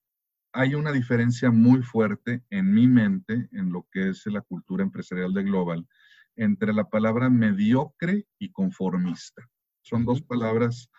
hay 0.54 0.76
una 0.76 0.92
diferencia 0.92 1.50
muy 1.50 1.82
fuerte 1.82 2.44
en 2.50 2.72
mi 2.74 2.88
mente, 2.88 3.50
en 3.52 3.72
lo 3.72 3.88
que 3.92 4.10
es 4.10 4.26
la 4.28 4.42
cultura 4.42 4.84
empresarial 4.84 5.34
de 5.34 5.44
Global, 5.44 5.88
entre 6.36 6.74
la 6.74 6.86
palabra 6.90 7.30
mediocre 7.30 8.28
y 8.38 8.52
conformista. 8.52 9.48
Son 9.82 10.06
dos 10.06 10.22
palabras, 10.22 10.90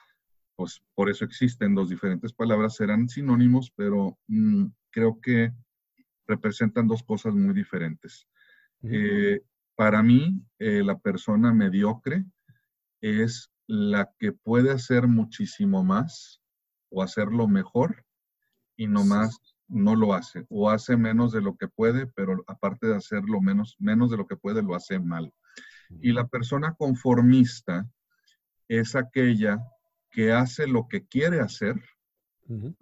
pues 0.56 0.82
por 0.94 1.10
eso 1.10 1.24
existen 1.24 1.74
dos 1.74 1.88
diferentes 1.88 2.32
palabras, 2.32 2.76
serán 2.76 3.08
sinónimos, 3.08 3.72
pero 3.74 4.18
mm, 4.28 4.66
creo 4.90 5.20
que 5.20 5.52
representan 6.26 6.86
dos 6.86 7.02
cosas 7.02 7.34
muy 7.34 7.54
diferentes. 7.54 8.26
Eh, 8.82 9.40
para 9.74 10.02
mí, 10.02 10.42
eh, 10.58 10.82
la 10.84 10.98
persona 10.98 11.52
mediocre 11.52 12.24
es 13.00 13.50
la 13.66 14.12
que 14.18 14.32
puede 14.32 14.70
hacer 14.70 15.08
muchísimo 15.08 15.82
más 15.82 16.42
o 16.90 17.02
hacerlo 17.02 17.48
mejor 17.48 18.04
y 18.76 18.86
no 18.86 19.04
más 19.04 19.38
no 19.68 19.96
lo 19.96 20.12
hace 20.12 20.44
o 20.50 20.70
hace 20.70 20.96
menos 20.96 21.32
de 21.32 21.40
lo 21.40 21.56
que 21.56 21.68
puede, 21.68 22.06
pero 22.06 22.44
aparte 22.46 22.86
de 22.86 22.96
hacerlo 22.96 23.40
menos, 23.40 23.76
menos 23.78 24.10
de 24.10 24.18
lo 24.18 24.26
que 24.26 24.36
puede, 24.36 24.62
lo 24.62 24.74
hace 24.74 24.98
mal. 24.98 25.32
Y 26.00 26.12
la 26.12 26.26
persona 26.26 26.74
conformista 26.74 27.88
es 28.68 28.94
aquella 28.94 29.58
que 30.14 30.32
hace 30.32 30.68
lo 30.68 30.86
que 30.88 31.06
quiere 31.06 31.40
hacer, 31.40 31.74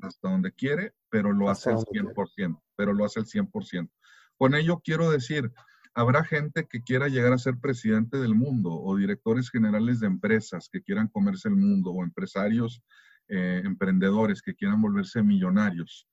hasta 0.02 0.28
donde 0.28 0.52
quiere, 0.52 0.92
pero 1.08 1.32
lo 1.32 1.48
hace 1.48 1.70
al 1.70 1.78
100%, 1.78 2.60
pero 2.76 2.92
lo 2.92 3.06
hace 3.06 3.20
al 3.20 3.26
100%. 3.26 3.90
Con 4.36 4.54
ello 4.54 4.82
quiero 4.84 5.10
decir, 5.10 5.50
habrá 5.94 6.24
gente 6.24 6.66
que 6.66 6.82
quiera 6.82 7.08
llegar 7.08 7.32
a 7.32 7.38
ser 7.38 7.58
presidente 7.58 8.18
del 8.18 8.34
mundo 8.34 8.70
o 8.70 8.96
directores 8.96 9.50
generales 9.50 10.00
de 10.00 10.08
empresas 10.08 10.68
que 10.70 10.82
quieran 10.82 11.08
comerse 11.08 11.48
el 11.48 11.56
mundo 11.56 11.90
o 11.92 12.04
empresarios, 12.04 12.82
eh, 13.28 13.62
emprendedores 13.64 14.42
que 14.42 14.54
quieran 14.54 14.82
volverse 14.82 15.22
millonarios. 15.22 16.06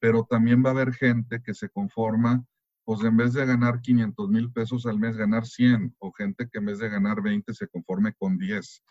Pero 0.00 0.26
también 0.28 0.62
va 0.62 0.68
a 0.68 0.72
haber 0.72 0.92
gente 0.92 1.40
que 1.42 1.54
se 1.54 1.70
conforma, 1.70 2.44
pues 2.84 3.02
en 3.04 3.16
vez 3.16 3.32
de 3.32 3.46
ganar 3.46 3.80
500 3.80 4.28
mil 4.28 4.52
pesos 4.52 4.84
al 4.84 4.98
mes, 4.98 5.16
ganar 5.16 5.46
100, 5.46 5.94
o 5.98 6.12
gente 6.12 6.46
que 6.50 6.58
en 6.58 6.66
vez 6.66 6.78
de 6.78 6.90
ganar 6.90 7.22
20 7.22 7.54
se 7.54 7.68
conforme 7.68 8.12
con 8.12 8.36
10 8.36 8.82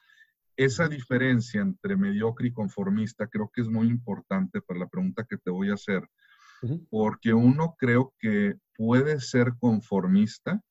esa 0.58 0.88
diferencia 0.88 1.62
entre 1.62 1.96
mediocre 1.96 2.48
y 2.48 2.54
conformista 2.54 3.28
creo 3.28 3.50
que 3.54 3.62
es 3.62 3.70
muy 3.70 3.88
importante 3.88 4.60
para 4.62 4.80
la 4.80 4.88
pregunta 4.88 5.26
que 5.30 5.38
te 5.38 5.52
voy 5.52 5.70
a 5.70 5.76
hacer, 5.76 6.10
porque 6.90 7.34
uno 7.34 7.76
creo 7.78 8.14
que 8.20 8.56
puede 8.76 9.22
ser 9.22 9.54
conformista, 9.60 10.62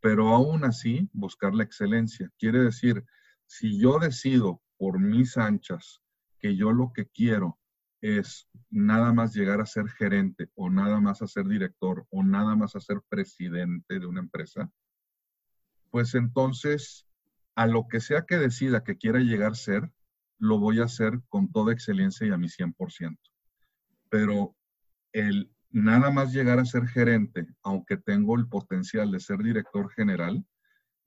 pero 0.00 0.28
aún 0.28 0.64
así 0.64 1.08
buscar 1.14 1.54
la 1.54 1.64
excelencia. 1.64 2.30
Quiere 2.38 2.60
decir, 2.60 3.04
si 3.46 3.80
yo 3.80 3.98
decido 3.98 4.60
por 4.76 5.00
mis 5.00 5.38
anchas 5.38 6.02
que 6.38 6.54
yo 6.54 6.72
lo 6.72 6.92
que 6.92 7.06
quiero 7.06 7.58
es 8.02 8.48
nada 8.68 9.12
más 9.12 9.32
llegar 9.32 9.60
a 9.60 9.66
ser 9.66 9.88
gerente 9.88 10.50
o 10.54 10.68
nada 10.68 11.00
más 11.00 11.22
a 11.22 11.26
ser 11.26 11.46
director 11.46 12.04
o 12.10 12.22
nada 12.22 12.54
más 12.54 12.76
a 12.76 12.80
ser 12.80 13.00
presidente 13.08 13.98
de 13.98 14.06
una 14.06 14.20
empresa, 14.20 14.70
pues 15.90 16.14
entonces 16.14 17.06
a 17.54 17.66
lo 17.66 17.86
que 17.88 18.00
sea 18.00 18.22
que 18.22 18.36
decida 18.36 18.84
que 18.84 18.96
quiera 18.96 19.20
llegar 19.20 19.52
a 19.52 19.56
ser, 19.56 19.90
lo 20.38 20.58
voy 20.58 20.80
a 20.80 20.84
hacer 20.84 21.20
con 21.28 21.52
toda 21.52 21.72
excelencia 21.72 22.26
y 22.26 22.30
a 22.30 22.38
mi 22.38 22.48
100%. 22.48 23.18
Pero 24.10 24.56
el 25.12 25.52
nada 25.72 26.10
más 26.10 26.32
llegar 26.32 26.58
a 26.58 26.64
ser 26.64 26.86
gerente, 26.86 27.46
aunque 27.62 27.96
tengo 27.96 28.36
el 28.36 28.46
potencial 28.46 29.10
de 29.10 29.20
ser 29.20 29.38
director 29.38 29.90
general, 29.90 30.44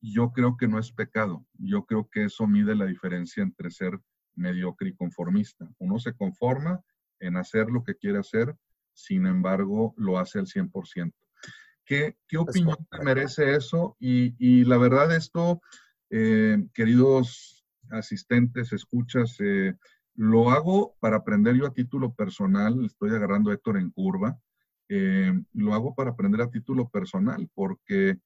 yo 0.02 0.32
creo 0.32 0.58
que 0.58 0.68
no 0.68 0.80
es 0.80 0.92
pecado. 0.92 1.46
Yo 1.54 1.86
creo 1.86 2.10
que 2.10 2.26
eso 2.26 2.48
mide 2.48 2.76
la 2.76 2.86
diferencia 2.86 3.44
entre 3.44 3.72
ser 3.72 4.00
mediocre 4.36 4.90
y 4.90 4.96
conformista. 4.96 5.70
Uno 5.78 6.00
se 6.00 6.14
conforma 6.14 6.84
en 7.20 7.38
hacer 7.38 7.70
lo 7.70 7.84
que 7.84 7.96
quiere 7.96 8.20
hacer, 8.20 8.56
sin 8.94 9.26
embargo, 9.26 9.94
lo 9.98 10.20
hace 10.20 10.40
al 10.40 10.48
100%. 10.48 11.14
¿Qué, 11.86 12.18
qué 12.28 12.38
opinión 12.38 12.78
te 12.90 13.04
merece 13.04 13.56
eso? 13.56 13.96
Y, 14.00 14.36
y 14.40 14.64
la 14.66 14.78
verdad, 14.78 15.16
esto 15.16 15.62
eh, 16.10 16.58
queridos 16.74 17.66
asistentes, 17.90 18.74
escuchas, 18.74 19.38
eh, 19.40 19.76
lo 20.16 20.52
hago 20.52 20.96
para 21.00 21.18
aprender 21.18 21.56
yo 21.56 21.66
a 21.66 21.74
título 21.74 22.14
personal, 22.14 22.84
estoy 22.86 23.12
agarrando 23.12 23.52
a 23.52 23.54
Héctor 23.54 23.78
en 23.78 23.92
curva, 23.92 24.40
eh, 24.88 25.34
lo 25.54 25.74
hago 25.74 25.96
para 25.96 26.12
aprender 26.12 26.42
a 26.42 26.50
título 26.50 26.90
personal 26.90 27.50
porque 27.54 28.20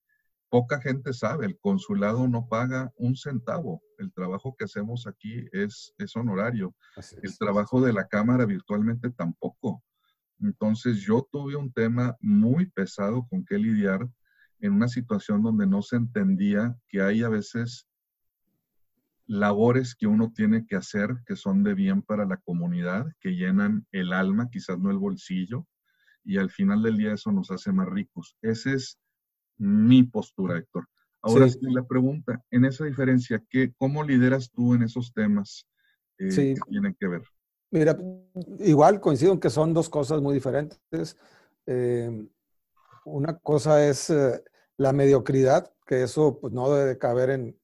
poca 0.50 0.82
gente 0.82 1.14
sabe, 1.14 1.46
el 1.46 1.58
consulado 1.58 2.28
no 2.28 2.48
paga 2.48 2.92
un 2.96 3.16
centavo, 3.16 3.82
el 3.98 4.12
trabajo 4.12 4.56
que 4.58 4.66
hacemos 4.66 5.08
aquí 5.08 5.46
es, 5.52 5.94
es 5.98 6.16
honorario, 6.16 6.76
el 7.22 7.38
trabajo 7.38 7.82
de 7.82 7.94
la 7.94 8.08
Cámara 8.08 8.46
virtualmente 8.46 9.10
tampoco. 9.12 9.84
Entonces 10.42 10.98
yo 11.02 11.28
tuve 11.32 11.56
un 11.56 11.72
tema 11.72 12.16
muy 12.20 12.70
pesado 12.70 13.28
con 13.30 13.46
que 13.46 13.58
lidiar 13.58 14.08
en 14.60 14.74
una 14.74 14.88
situación 14.88 15.42
donde 15.42 15.68
no 15.68 15.82
se 15.82 15.96
entendía 15.96 16.78
que 16.88 17.02
hay 17.02 17.24
a 17.24 17.30
veces 17.30 17.88
labores 19.26 19.96
que 19.96 20.08
uno 20.08 20.32
tiene 20.34 20.66
que 20.66 20.76
hacer 20.76 21.18
que 21.26 21.36
son 21.36 21.64
de 21.64 21.76
bien 21.76 22.02
para 22.02 22.26
la 22.26 22.38
comunidad, 22.38 23.06
que 23.20 23.36
llenan 23.36 23.86
el 23.92 24.12
alma, 24.12 24.50
quizás 24.50 24.80
no 24.80 24.90
el 24.90 24.98
bolsillo, 24.98 25.68
y 26.24 26.38
al 26.38 26.50
final 26.50 26.82
del 26.82 26.98
día 26.98 27.14
eso 27.14 27.32
nos 27.32 27.52
hace 27.52 27.72
más 27.72 27.88
ricos. 27.88 28.36
Esa 28.42 28.74
es 28.74 29.00
mi 29.58 30.04
postura, 30.04 30.58
Héctor. 30.58 30.88
Ahora 31.22 31.48
sí. 31.48 31.60
la 31.62 31.86
pregunta, 31.86 32.44
en 32.50 32.66
esa 32.66 32.86
diferencia, 32.86 33.44
¿qué, 33.50 33.74
¿cómo 33.78 34.04
lideras 34.04 34.50
tú 34.52 34.74
en 34.74 34.84
esos 34.84 35.14
temas 35.14 35.68
eh, 36.18 36.30
que 36.30 36.62
tienen 36.70 36.96
que 37.00 37.08
ver? 37.08 37.22
Mira, 37.72 37.98
igual 38.60 39.00
coincido 39.00 39.34
en 39.34 39.40
que 39.40 39.50
son 39.50 39.74
dos 39.74 39.90
cosas 39.90 40.22
muy 40.22 40.34
diferentes. 40.34 41.18
Eh, 41.68 42.28
una 43.10 43.38
cosa 43.40 43.88
es 43.88 44.10
eh, 44.10 44.44
la 44.78 44.94
mediocridad, 44.94 45.72
que 45.86 46.04
eso 46.04 46.40
pues, 46.40 46.54
no 46.54 46.72
debe 46.74 46.98
caber 46.98 47.32
en, 47.32 47.60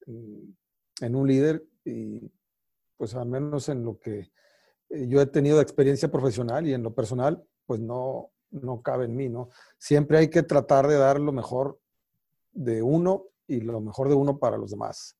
en, 1.01 1.15
un 1.15 1.27
líder 1.27 1.63
y 1.83 2.31
pues 2.97 3.13
al 3.15 3.27
menos 3.27 3.69
en 3.69 3.83
lo 3.83 3.99
que 3.99 4.31
eh, 4.89 5.07
yo 5.07 5.21
he 5.21 5.25
tenido 5.27 5.57
de 5.57 5.63
experiencia 5.63 6.11
profesional 6.11 6.65
y 6.67 6.73
en 6.73 6.83
lo 6.83 6.93
personal, 6.93 7.43
pues 7.65 7.79
no, 7.79 8.31
no 8.51 8.81
cabe 8.81 9.05
en 9.05 9.15
mí, 9.15 9.29
¿no? 9.29 9.49
Siempre 9.77 10.17
hay 10.17 10.29
que 10.29 10.43
tratar 10.43 10.87
de 10.87 10.97
dar 10.97 11.19
lo 11.19 11.31
mejor 11.31 11.79
de 12.51 12.81
uno 12.81 13.25
y 13.47 13.61
lo 13.61 13.79
mejor 13.81 14.09
de 14.09 14.15
uno 14.15 14.39
para 14.39 14.57
los 14.57 14.71
demás. 14.71 15.17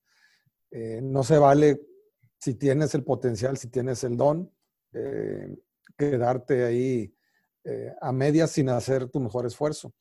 Eh, 0.72 1.00
no 1.02 1.24
se 1.24 1.38
vale 1.38 1.82
si 2.40 2.56
tienes 2.56 2.96
el 2.96 3.04
potencial, 3.04 3.58
si 3.58 3.70
tienes 3.70 4.04
el 4.04 4.18
don, 4.18 4.52
quedarte 5.98 6.64
ahí 6.64 7.14
a 8.00 8.14
medias 8.14 8.52
sin 8.52 8.70
hacer 8.70 9.10
tu 9.10 9.20
mejor 9.20 9.46
esfuerzo. 9.46 9.94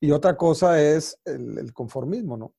Y 0.00 0.10
otra 0.12 0.36
cosa 0.36 0.82
es 0.82 1.18
el, 1.24 1.72
conformismo, 1.74 2.36
¿no? 2.36 2.54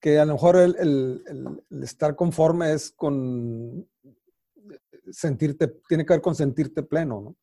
Que 0.00 0.18
a 0.18 0.24
lo 0.24 0.34
mejor 0.34 0.56
el, 0.56 1.62
estar 1.82 2.14
conforme 2.14 2.72
es 2.72 2.92
con 2.92 3.88
sentirte, 5.10 5.68
tiene 5.88 6.06
que 6.06 6.14
ver 6.14 6.22
con 6.22 6.34
sentirte 6.34 6.82
pleno, 6.82 7.20
¿no? 7.20 7.36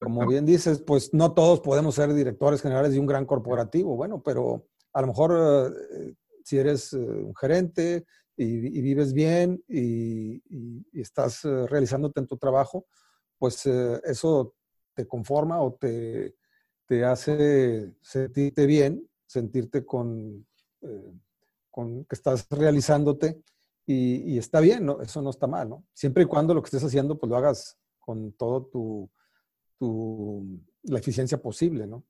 como 0.00 0.26
bien 0.26 0.46
dices, 0.46 0.80
pues 0.80 1.12
no 1.12 1.34
todos 1.34 1.60
podemos 1.60 1.94
ser 1.94 2.14
directores 2.14 2.62
generales 2.62 2.92
de 2.92 2.98
un 2.98 3.06
gran 3.06 3.26
corporativo, 3.26 3.96
bueno, 3.96 4.22
pero 4.22 4.66
a 4.94 5.02
lo 5.02 5.08
mejor 5.08 5.76
eh, 5.92 6.14
si 6.42 6.58
eres 6.58 6.94
eh, 6.94 6.98
un 6.98 7.36
gerente 7.36 8.06
y, 8.34 8.80
vives 8.80 9.12
bien 9.12 9.62
y, 9.68 10.42
estás 10.98 11.44
eh, 11.44 11.66
realizándote 11.66 12.18
en 12.18 12.26
tu 12.26 12.38
trabajo, 12.38 12.86
pues 13.38 13.66
eso 13.66 14.54
te 14.94 15.06
conforma 15.06 15.60
o 15.60 15.74
te, 15.74 16.34
te, 16.90 17.04
hace 17.04 17.94
sentirte 18.02 18.66
bien, 18.66 19.08
sentirte 19.26 19.84
con, 19.86 20.44
con 21.70 22.04
que 22.04 22.14
estás 22.16 22.48
realizándote 22.50 23.40
y, 23.86 24.38
está 24.38 24.60
bien, 24.60 24.86
¿no? 24.86 25.00
eso 25.00 25.22
no 25.22 25.30
está 25.30 25.46
mal, 25.46 25.68
¿no? 25.68 25.84
Siempre 25.92 26.24
y 26.24 26.26
cuando 26.26 26.54
lo 26.54 26.62
que 26.62 26.66
estés 26.66 26.84
haciendo, 26.84 27.18
pues 27.18 27.30
lo 27.30 27.36
hagas 27.36 27.78
con 27.98 28.32
todo 28.32 28.66
tu, 28.66 29.10
tu 29.78 30.60
la 30.84 30.98
eficiencia 30.98 31.38
posible, 31.38 31.86
¿no? 31.86 32.04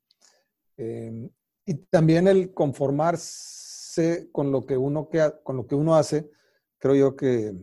Em, 0.76 1.28
y 1.64 1.74
también 1.74 2.28
el 2.28 2.52
conformarse 2.52 4.30
con 4.32 4.50
lo 4.52 4.64
que 4.66 4.76
uno, 4.76 5.08
que, 5.08 5.32
con 5.42 5.56
lo 5.56 5.66
que 5.66 5.74
uno 5.74 5.94
hace, 5.94 6.30
creo 6.78 6.94
yo 6.94 7.16
que 7.16 7.54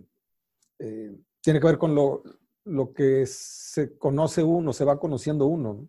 eh, 0.79 1.15
tiene 1.41 1.59
que 1.59 1.67
ver 1.67 1.77
con 1.77 1.95
lo, 1.95 2.24
lo, 2.65 2.93
que 2.93 3.25
se 3.25 3.97
conoce 3.97 4.43
uno, 4.43 4.74
se 4.74 4.86
va 4.86 5.00
conociendo 5.00 5.47
uno. 5.47 5.88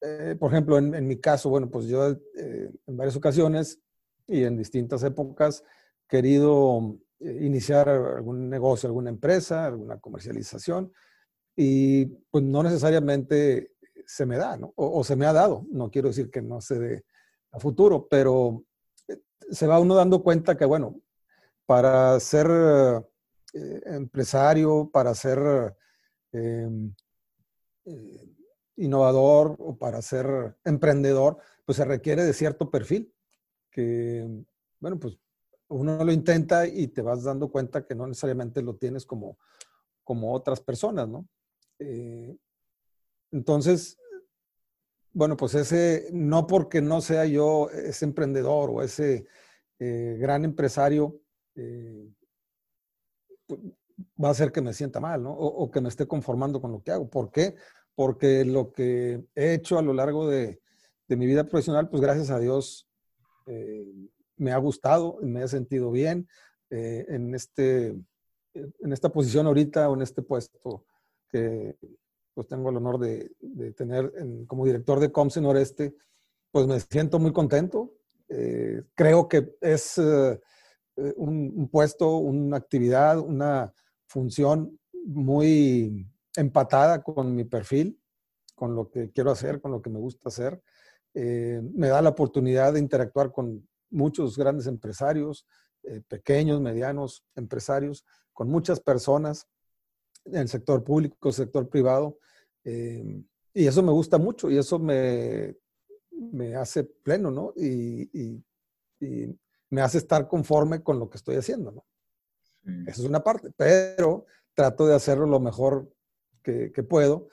Eh, 0.00 0.36
por 0.38 0.52
ejemplo, 0.52 0.78
en, 0.78 1.06
mi 1.06 1.18
caso, 1.18 1.50
bueno, 1.50 1.70
pues 1.70 1.86
yo 1.86 2.10
eh, 2.10 2.70
en 2.86 2.96
varias 2.96 3.16
ocasiones 3.16 3.80
y 4.26 4.44
en 4.44 4.56
distintas 4.56 5.02
épocas 5.02 5.64
querido 6.08 6.98
iniciar 7.20 7.88
algún 7.88 8.48
negocio, 8.48 8.88
alguna 8.88 9.10
empresa, 9.10 9.66
alguna 9.66 9.98
comercialización, 9.98 10.92
y 11.56 12.06
pues 12.30 12.44
no 12.44 12.62
necesariamente 12.62 13.72
se 14.06 14.24
me 14.24 14.38
da, 14.38 14.56
¿no? 14.56 14.72
O, 14.76 15.02
se 15.04 15.16
me 15.16 15.26
ha 15.26 15.32
dado, 15.32 15.66
no 15.70 15.90
quiero 15.90 16.08
decir 16.08 16.30
que 16.30 16.40
no 16.40 16.60
se 16.60 16.78
dé 16.78 17.04
a 17.52 17.58
futuro, 17.58 18.06
pero 18.08 18.64
eh, 19.08 19.18
se 19.50 19.66
va 19.66 19.80
uno 19.80 19.94
dando 19.94 20.22
cuenta 20.22 20.56
que, 20.56 20.64
bueno, 20.64 21.00
para 21.66 22.18
ser 22.20 22.46
eh, 23.52 23.80
empresario, 23.84 24.88
para 24.90 25.14
ser 25.14 25.74
em, 26.32 26.94
eh, 27.84 28.37
innovador 28.78 29.56
o 29.58 29.76
para 29.76 30.00
ser 30.02 30.56
emprendedor, 30.64 31.38
pues 31.64 31.76
se 31.76 31.84
requiere 31.84 32.24
de 32.24 32.32
cierto 32.32 32.70
perfil, 32.70 33.12
que, 33.70 34.26
bueno, 34.80 34.98
pues 34.98 35.18
uno 35.68 36.02
lo 36.02 36.12
intenta 36.12 36.66
y 36.66 36.88
te 36.88 37.02
vas 37.02 37.24
dando 37.24 37.50
cuenta 37.50 37.84
que 37.84 37.94
no 37.94 38.06
necesariamente 38.06 38.62
lo 38.62 38.76
tienes 38.76 39.04
como, 39.04 39.38
como 40.02 40.32
otras 40.32 40.60
personas, 40.60 41.08
¿no? 41.08 41.28
Eh, 41.78 42.36
entonces, 43.30 43.98
bueno, 45.12 45.36
pues 45.36 45.54
ese, 45.54 46.08
no 46.12 46.46
porque 46.46 46.80
no 46.80 47.00
sea 47.00 47.26
yo 47.26 47.68
ese 47.70 48.04
emprendedor 48.04 48.70
o 48.70 48.82
ese 48.82 49.26
eh, 49.78 50.16
gran 50.18 50.44
empresario, 50.44 51.20
eh, 51.54 52.08
pues, 53.46 53.60
va 54.22 54.28
a 54.28 54.30
hacer 54.32 54.52
que 54.52 54.60
me 54.60 54.72
sienta 54.72 55.00
mal, 55.00 55.22
¿no? 55.22 55.32
O, 55.32 55.70
que 55.70 55.80
me 55.80 55.88
esté 55.88 56.06
conformando 56.06 56.60
con 56.60 56.72
lo 56.72 56.82
que 56.82 56.92
hago. 56.92 57.08
¿Por 57.08 57.30
qué? 57.30 57.54
Porque 57.98 58.44
lo 58.44 58.70
que 58.72 59.24
he 59.34 59.54
hecho 59.54 59.76
a 59.76 59.82
lo 59.82 59.92
largo 59.92 60.28
de, 60.28 60.60
mi 61.08 61.26
vida 61.26 61.42
profesional, 61.42 61.88
pues 61.88 62.00
gracias 62.00 62.30
a 62.30 62.38
Dios, 62.38 62.88
me 64.36 64.52
ha 64.52 64.58
gustado, 64.58 65.18
me 65.20 65.42
he 65.42 65.48
sentido 65.48 65.90
bien 65.90 66.28
en, 66.70 67.34
este, 67.34 67.88
en 68.54 68.92
esta 68.92 69.08
posición 69.08 69.48
ahorita 69.48 69.90
o 69.90 69.96
en 69.96 70.02
este 70.02 70.22
puesto 70.22 70.84
que 71.28 71.76
pues 72.34 72.46
tengo 72.46 72.70
el 72.70 72.76
honor 72.76 73.00
de, 73.00 73.32
tener 73.72 74.12
como 74.46 74.64
director 74.64 75.00
de 75.00 75.10
COMSE 75.10 75.40
Noreste, 75.40 75.96
pues 76.52 76.68
me 76.68 76.78
siento 76.78 77.18
muy 77.18 77.32
contento. 77.32 77.94
Eh, 78.28 78.84
creo 78.94 79.26
que 79.26 79.56
es 79.60 79.98
eh, 79.98 80.38
un, 81.16 81.68
puesto, 81.68 82.18
una 82.18 82.58
actividad, 82.58 83.18
una 83.18 83.74
función 84.06 84.78
muy 85.04 86.06
empatada 86.38 87.02
con 87.02 87.34
mi 87.34 87.44
perfil, 87.44 88.00
con 88.54 88.74
lo 88.74 88.90
que 88.90 89.10
quiero 89.10 89.30
hacer, 89.30 89.60
con 89.60 89.70
lo 89.70 89.82
que 89.82 89.90
me 89.90 89.98
gusta 89.98 90.28
hacer. 90.28 90.62
Eh, 91.14 91.60
me 91.74 91.88
da 91.88 92.02
la 92.02 92.10
oportunidad 92.10 92.72
de 92.72 92.80
interactuar 92.80 93.32
con 93.32 93.68
muchos 93.90 94.36
grandes 94.36 94.66
empresarios, 94.66 95.46
pequeños, 96.08 96.60
medianos 96.60 97.24
empresarios, 97.34 98.04
con 98.32 98.48
muchas 98.48 98.78
personas 98.78 99.48
en 100.24 100.36
el 100.36 100.48
sector 100.48 100.84
público, 100.84 101.32
sector 101.32 101.68
privado. 101.68 102.18
Eh, 102.64 103.22
y 103.54 103.66
eso 103.66 103.82
me 103.82 103.92
gusta 103.92 104.18
mucho 104.18 104.50
y 104.50 104.58
eso 104.58 104.78
me, 104.78 105.56
me 106.10 106.54
hace 106.54 106.84
pleno, 106.84 107.30
¿no? 107.30 107.52
Y, 107.56 108.42
me 109.70 109.82
hace 109.82 109.98
estar 109.98 110.26
conforme 110.26 110.82
con 110.82 110.98
lo 110.98 111.10
que 111.10 111.18
estoy 111.18 111.36
haciendo, 111.36 111.70
¿no? 111.70 111.84
Esa 112.86 113.02
es 113.02 113.08
una 113.08 113.22
parte, 113.22 113.50
pero 113.56 114.24
trato 114.54 114.86
de 114.86 114.94
hacerlo 114.94 115.26
lo 115.26 115.40
mejor 115.40 115.92
que, 116.72 116.82
puedo, 116.82 117.28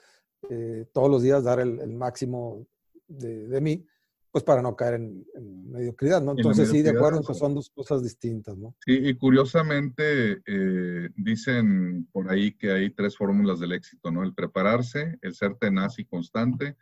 eh, 0.50 0.86
todos 0.92 1.10
los 1.10 1.22
días 1.22 1.44
dar 1.44 1.60
el, 1.60 1.92
máximo 1.94 2.66
de, 3.08 3.48
de, 3.48 3.60
mí 3.60 3.86
pues 4.30 4.44
para 4.44 4.60
no 4.60 4.76
caer 4.76 4.94
en, 4.94 5.24
mediocridad, 5.70 6.20
¿no? 6.20 6.32
Entonces 6.32 6.68
sí, 6.68 6.82
de 6.82 6.90
acuerdo, 6.90 7.22
son 7.22 7.54
dos 7.54 7.70
cosas 7.70 8.02
distintas, 8.02 8.56
¿no? 8.58 8.74
Sí, 8.84 8.92
y 8.92 9.14
curiosamente 9.14 10.42
eh, 10.44 11.08
dicen 11.16 12.06
por 12.12 12.30
ahí 12.30 12.52
que 12.52 12.70
hay 12.70 12.90
tres 12.90 13.16
fórmulas 13.16 13.60
del 13.60 13.72
éxito, 13.72 14.10
¿no? 14.10 14.22
El 14.22 14.34
prepararse, 14.34 15.18
el 15.22 15.34
ser 15.34 15.54
tenaz 15.54 15.98
y 15.98 16.04
constante 16.04 16.76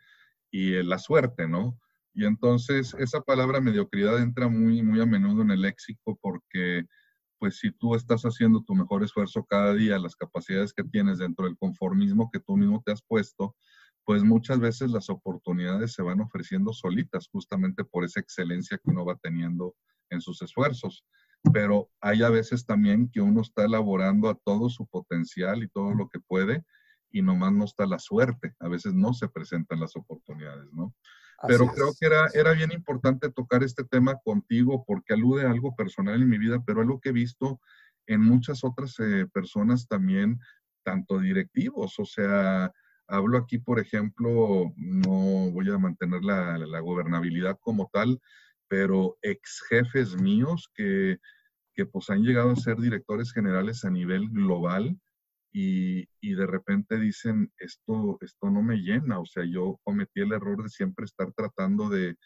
y 0.51 0.83
la 0.83 0.99
suerte, 0.99 1.47
¿no? 1.47 1.79
Y 2.13 2.25
entonces 2.25 2.93
esa 2.99 3.21
palabra 3.21 3.61
mediocridad 3.61 4.21
entra 4.21 4.49
muy, 4.49 4.83
muy 4.83 4.99
a 4.99 5.05
menudo 5.05 5.41
en 5.41 5.51
el 5.51 5.61
léxico 5.61 6.19
porque 6.21 6.85
pues 7.45 7.59
si 7.59 7.69
tú 7.69 7.93
estás 7.93 8.23
haciendo 8.23 8.63
tu 8.63 8.73
mejor 8.73 9.03
esfuerzo 9.03 9.45
cada 9.45 9.75
día, 9.75 9.99
las 9.99 10.15
capacidades 10.15 10.73
que 10.73 10.83
tienes 10.83 11.19
dentro 11.19 11.45
del 11.45 11.55
conformismo 11.59 12.31
que 12.33 12.39
tú 12.39 12.57
mismo 12.57 12.81
te 12.83 12.91
has 12.91 13.03
puesto, 13.03 13.55
pues 14.03 14.23
muchas 14.23 14.59
veces 14.59 14.89
las 14.89 15.11
oportunidades 15.11 15.93
se 15.93 16.01
van 16.01 16.21
ofreciendo 16.21 16.73
solitas, 16.73 17.27
justamente 17.31 17.83
por 17.83 18.03
esa 18.03 18.19
excelencia 18.19 18.79
que 18.83 18.89
uno 18.89 19.05
va 19.05 19.15
teniendo 19.17 19.75
en 20.09 20.21
sus 20.21 20.41
esfuerzos. 20.41 21.05
Pero 21.53 21.91
hay 22.01 22.23
a 22.23 22.29
veces 22.31 22.65
también 22.65 23.11
que 23.11 23.21
uno 23.21 23.41
está 23.41 23.65
elaborando 23.65 24.27
a 24.27 24.39
todo 24.43 24.67
su 24.69 24.87
potencial 24.87 25.61
y 25.61 25.69
todo 25.69 25.93
lo 25.93 26.09
que 26.09 26.19
puede 26.19 26.65
y 27.11 27.21
nomás 27.21 27.53
no 27.53 27.65
está 27.65 27.85
la 27.85 27.99
suerte. 27.99 28.55
A 28.59 28.69
veces 28.69 28.95
no 28.95 29.13
se 29.13 29.29
presentan 29.29 29.81
las 29.81 29.95
oportunidades, 29.95 30.65
¿no? 30.73 30.94
Pero 31.47 31.67
creo 31.67 31.93
que 31.99 32.05
era, 32.05 32.27
era 32.33 32.53
bien 32.53 32.71
importante 32.71 33.31
tocar 33.31 33.63
este 33.63 33.83
tema 33.83 34.17
contigo 34.23 34.83
porque 34.85 35.13
alude 35.13 35.45
a 35.45 35.51
algo 35.51 35.75
personal 35.75 36.21
en 36.21 36.29
mi 36.29 36.37
vida, 36.37 36.63
pero 36.65 36.81
algo 36.81 36.99
que 36.99 37.09
he 37.09 37.13
visto 37.13 37.59
en 38.07 38.21
muchas 38.21 38.63
otras 38.63 38.99
eh, 38.99 39.27
personas 39.33 39.87
también, 39.87 40.39
tanto 40.83 41.19
directivos, 41.19 41.97
o 41.99 42.05
sea, 42.05 42.71
Hablo 43.07 43.37
aquí, 43.37 43.59
por 43.59 43.79
ejemplo, 43.79 44.73
no 44.77 45.51
voy 45.51 45.69
a 45.69 45.77
mantener 45.77 46.23
la, 46.23 46.79
gobernabilidad 46.79 47.59
como 47.59 47.89
tal, 47.93 48.19
pero 48.67 49.17
ex 49.21 49.61
jefes 49.69 50.19
míos 50.19 50.71
que, 50.73 51.19
que, 51.73 51.85
pues 51.85 52.09
han 52.09 52.23
llegado 52.23 52.51
a 52.51 52.55
ser 52.55 52.77
directores 52.77 53.31
generales 53.31 53.85
a 53.85 53.91
nivel 53.91 54.29
global 54.29 54.99
y, 55.57 56.09
y, 56.19 56.35
de 56.35 56.45
repente 56.45 56.99
dicen, 56.99 57.49
esto, 57.57 58.17
esto 58.19 58.49
no 58.49 58.61
me 58.61 58.75
llena, 58.75 59.19
o 59.19 59.25
sea, 59.25 59.45
yo 59.45 59.79
cometí 59.85 60.19
el 60.19 60.33
error 60.33 60.61
de 60.61 60.67
siempre 60.67 61.05
estar 61.05 61.31
tratando 61.31 61.87
de, 61.87 62.17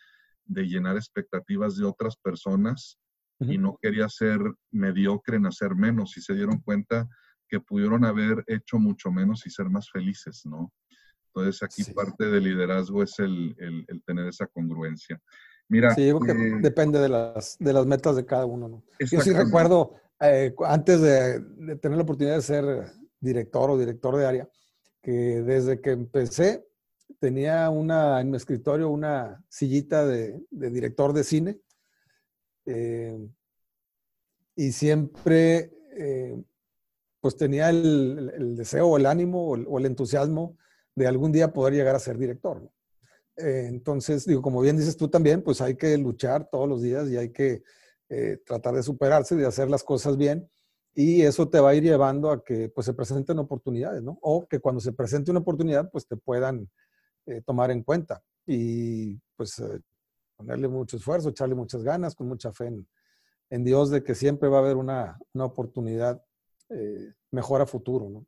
de 0.45 0.63
llenar 0.63 0.95
expectativas 0.95 1.77
de 1.77 1.85
otras 1.85 2.17
personas 2.17 2.97
y 3.41 3.57
no 3.59 3.77
quería 3.81 4.09
ser 4.09 4.39
mediocre 4.71 5.37
en 5.37 5.45
hacer 5.45 5.75
menos 5.75 6.17
y 6.17 6.21
se 6.21 6.33
dieron 6.33 6.59
cuenta 6.59 7.07
que 7.47 7.59
pudieron 7.59 8.03
haber 8.03 8.43
hecho 8.47 8.79
mucho 8.79 9.11
menos 9.11 9.45
y 9.45 9.51
ser 9.51 9.69
más 9.69 9.89
felices, 9.91 10.41
¿no? 10.45 10.73
Entonces 11.27 11.61
aquí 11.63 11.83
parte 11.93 12.25
del 12.25 12.43
liderazgo 12.43 13.03
es 13.03 13.17
el, 13.19 13.55
el, 13.59 14.03
tener 14.05 14.27
esa 14.27 14.47
congruencia. 14.47 15.21
Mira, 15.69 15.93
sí, 15.93 16.07
yo 16.07 16.19
creo 16.19 16.35
que 16.35 16.47
eh, 16.47 16.59
depende 16.61 16.99
de 16.99 17.09
las, 17.09 17.57
de 17.59 17.73
las 17.73 17.85
metas 17.85 18.15
de 18.15 18.25
cada 18.25 18.45
uno, 18.45 18.67
¿no? 18.67 18.83
Yo 18.99 19.21
sí 19.21 19.31
recuerdo, 19.31 19.93
eh, 20.19 20.53
antes 20.65 20.99
de, 20.99 21.39
de, 21.39 21.75
tener 21.77 21.97
la 21.97 22.03
oportunidad 22.03 22.35
de 22.35 22.41
ser 22.41 22.91
director 23.19 23.69
o 23.69 23.77
director 23.77 24.15
de 24.17 24.25
área, 24.25 24.49
que 25.01 25.41
desde 25.41 25.81
que 25.81 25.91
empecé 25.91 26.65
tenía 27.19 27.67
en 27.67 28.29
mi 28.29 28.37
escritorio 28.37 28.89
una 28.89 29.43
sillita 29.49 30.05
de, 30.05 30.39
director 30.51 31.11
de 31.13 31.23
cine 31.23 31.59
eh, 32.65 33.17
y 34.55 34.71
siempre 34.71 35.71
pues 37.21 37.35
tenía 37.35 37.69
el, 37.69 38.55
deseo 38.55 38.87
o 38.87 38.97
el 38.97 39.05
ánimo 39.05 39.49
o 39.49 39.79
el, 39.79 39.85
entusiasmo 39.85 40.57
de 40.95 41.07
algún 41.07 41.31
día 41.31 41.53
poder 41.53 41.73
llegar 41.73 41.95
a 41.95 41.99
ser 41.99 42.17
director. 42.17 42.69
Eh, 43.37 43.65
entonces, 43.67 44.25
digo, 44.25 44.41
como 44.41 44.61
bien 44.61 44.77
dices 44.77 44.97
tú 44.97 45.07
también, 45.07 45.41
pues 45.41 45.61
hay 45.61 45.75
que 45.75 45.97
luchar 45.97 46.49
todos 46.49 46.67
los 46.67 46.81
días 46.81 47.09
y 47.09 47.17
hay 47.17 47.31
que 47.31 47.63
eh, 48.09 48.37
tratar 48.45 48.75
de 48.75 48.83
superarse, 48.83 49.35
de 49.35 49.45
hacer 49.45 49.69
las 49.69 49.83
cosas 49.83 50.17
bien. 50.17 50.49
Y 50.93 51.21
eso 51.21 51.47
te 51.47 51.59
va 51.59 51.69
a 51.69 51.75
ir 51.75 51.83
llevando 51.83 52.31
a 52.31 52.43
que 52.43 52.69
pues, 52.69 52.85
se 52.85 52.93
presenten 52.93 53.39
oportunidades, 53.39 54.01
¿no? 54.01 54.17
O 54.21 54.47
que 54.47 54.59
cuando 54.59 54.81
se 54.81 54.93
presente 54.93 55.31
una 55.31 55.41
oportunidad, 55.41 55.89
pues 55.91 56.07
te 56.07 56.17
puedan 56.17 56.69
eh, 57.25 57.41
tomar 57.45 57.71
en 57.71 57.83
cuenta. 57.83 58.21
Y 58.45 59.19
pues 59.35 59.61
ponerle 60.35 60.67
mucho 60.67 60.97
esfuerzo, 60.97 61.29
echarle 61.29 61.55
muchas 61.55 61.83
ganas, 61.83 62.15
con 62.15 62.27
mucha 62.27 62.51
fe 62.51 62.85
en, 63.49 63.63
Dios 63.63 63.89
de 63.89 64.03
que 64.03 64.15
siempre 64.15 64.49
va 64.49 64.57
a 64.57 64.61
haber 64.61 64.75
una, 64.75 65.17
una 65.33 65.45
oportunidad 65.45 66.21
mejor 67.31 67.61
a 67.61 67.65
futuro. 67.65 68.25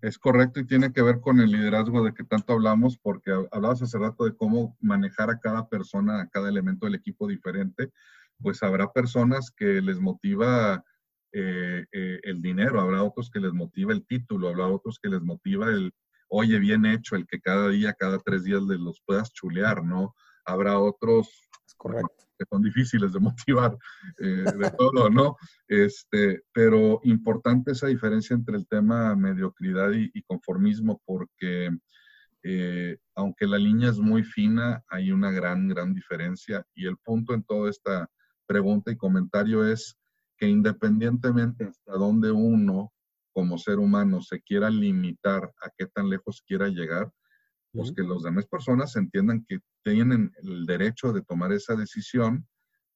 Es 0.00 0.18
correcto 0.18 0.60
y 0.60 0.66
tiene 0.66 0.92
que 0.92 1.02
ver 1.02 1.20
con 1.20 1.40
el 1.40 1.50
liderazgo 1.50 2.04
de 2.04 2.14
que 2.14 2.24
tanto 2.24 2.52
hablamos, 2.52 2.98
porque 2.98 3.32
hablabas 3.50 3.82
hace 3.82 3.98
rato 3.98 4.24
de 4.24 4.36
cómo 4.36 4.76
manejar 4.80 5.30
a 5.30 5.40
cada 5.40 5.68
persona, 5.68 6.20
a 6.20 6.28
cada 6.28 6.48
elemento 6.48 6.86
del 6.86 6.94
equipo 6.94 7.26
diferente. 7.26 7.90
Pues 8.40 8.62
habrá 8.62 8.92
personas 8.92 9.50
que 9.50 9.82
les 9.82 9.98
motiva 9.98 10.84
eh, 11.32 11.84
eh, 11.92 12.20
el 12.22 12.40
dinero, 12.40 12.80
habrá 12.80 13.02
otros 13.02 13.30
que 13.30 13.40
les 13.40 13.52
motiva 13.52 13.92
el 13.92 14.06
título, 14.06 14.48
habrá 14.48 14.66
otros 14.66 14.98
que 14.98 15.10
les 15.10 15.20
motiva 15.20 15.68
el, 15.68 15.92
oye, 16.28 16.58
bien 16.58 16.86
hecho, 16.86 17.16
el 17.16 17.26
que 17.26 17.40
cada 17.40 17.68
día, 17.68 17.92
cada 17.92 18.18
tres 18.18 18.44
días 18.44 18.62
les 18.62 18.80
los 18.80 19.02
puedas 19.04 19.32
chulear, 19.32 19.84
¿no? 19.84 20.14
Habrá 20.46 20.78
otros 20.78 21.28
que 22.38 22.44
son 22.48 22.62
difíciles 22.62 23.12
de 23.12 23.20
motivar, 23.20 23.76
eh, 24.18 24.44
de 24.56 24.70
todo, 24.78 25.10
¿no? 25.10 25.36
Este, 25.66 26.42
pero 26.52 27.00
importante 27.04 27.72
esa 27.72 27.88
diferencia 27.88 28.34
entre 28.34 28.56
el 28.56 28.66
tema 28.66 29.14
mediocridad 29.14 29.90
y, 29.92 30.22
conformismo, 30.22 31.00
porque 31.04 31.70
aunque 33.14 33.46
la 33.46 33.58
línea 33.58 33.90
es 33.90 33.98
muy 33.98 34.22
fina, 34.22 34.82
hay 34.88 35.12
una 35.12 35.30
gran, 35.30 35.68
gran 35.68 35.92
diferencia. 35.92 36.64
Y 36.74 36.86
el 36.86 36.96
punto 36.96 37.34
en 37.34 37.42
toda 37.42 37.68
esta 37.68 38.08
pregunta 38.46 38.90
y 38.90 38.96
comentario 38.96 39.66
es 39.66 39.98
que 40.38 40.48
independientemente 40.48 41.64
hasta 41.64 41.92
dónde 41.92 42.30
uno 42.30 42.92
como 43.32 43.58
ser 43.58 43.78
humano 43.78 44.20
se 44.20 44.40
quiera 44.40 44.70
limitar 44.70 45.52
a 45.62 45.70
qué 45.76 45.86
tan 45.86 46.08
lejos 46.08 46.42
quiera 46.46 46.68
llegar, 46.68 47.12
pues 47.72 47.92
que 47.92 48.02
las 48.02 48.22
demás 48.22 48.46
personas 48.46 48.96
entiendan 48.96 49.44
que 49.46 49.60
tienen 49.84 50.32
el 50.42 50.66
derecho 50.66 51.12
de 51.12 51.22
tomar 51.22 51.52
esa 51.52 51.76
decisión, 51.76 52.48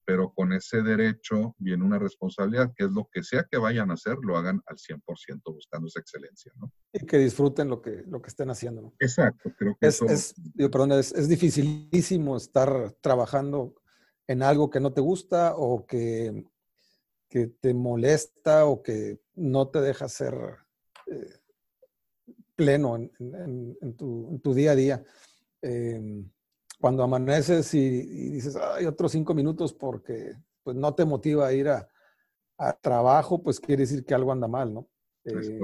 pero 0.05 0.33
con 0.33 0.52
ese 0.52 0.83
derecho 0.83 1.55
viene 1.59 1.85
una 1.85 1.98
responsabilidad, 1.98 2.72
que 2.74 2.85
es 2.85 2.90
lo 2.90 3.09
que 3.12 3.22
sea 3.22 3.46
que 3.48 3.59
vayan 3.59 3.90
a 3.90 3.94
hacer, 3.94 4.16
lo 4.22 4.37
hagan 4.37 4.61
al 4.66 4.76
100% 4.76 5.42
buscando 5.44 5.87
esa 5.87 6.00
excelencia, 6.00 6.52
¿no? 6.57 6.72
Y 6.92 7.07
que 7.07 7.18
disfruten 7.18 7.68
lo 7.68 7.81
que, 7.81 8.02
lo 8.09 8.20
que 8.20 8.28
estén 8.28 8.50
haciendo, 8.50 8.83
¿no? 8.83 8.94
Exacto, 8.98 9.52
creo 9.57 9.76
que 9.81 9.87
es, 9.87 10.02
es, 10.02 10.35
perdón, 10.57 10.92
es, 10.92 11.12
es 11.12 11.28
dificilísimo 11.28 12.37
estar 12.37 12.92
trabajando 13.00 13.76
en 14.26 14.42
algo 14.42 14.70
que 14.70 14.81
no 14.81 14.92
te 14.92 15.00
gusta 15.00 15.55
o 15.57 15.87
que 15.87 16.44
que 17.32 17.46
te 17.46 17.72
molesta 17.72 18.66
o 18.66 18.82
que 18.82 19.18
no 19.36 19.68
te 19.68 19.80
deja 19.80 20.06
ser 20.06 20.34
eh, 21.06 21.38
pleno 22.54 22.94
en, 22.96 23.96
tu, 23.96 24.52
día 24.54 24.72
a 24.72 24.74
día. 24.74 25.04
Em, 25.62 26.30
cuando 26.78 27.02
amaneces 27.02 27.72
y, 27.72 28.02
dices, 28.32 28.54
hay 28.56 28.84
otros 28.84 29.12
cinco 29.12 29.32
minutos 29.32 29.72
porque 29.72 30.34
pues, 30.62 30.76
no 30.76 30.94
te 30.94 31.06
motiva 31.06 31.46
a 31.46 31.54
ir 31.54 31.70
a, 31.70 31.88
trabajo, 32.82 33.42
pues 33.42 33.58
quiere 33.58 33.84
decir 33.84 34.04
que 34.04 34.14
algo 34.14 34.30
anda 34.30 34.46
mal, 34.46 34.74
¿no? 34.74 34.86
Eh, 35.24 35.58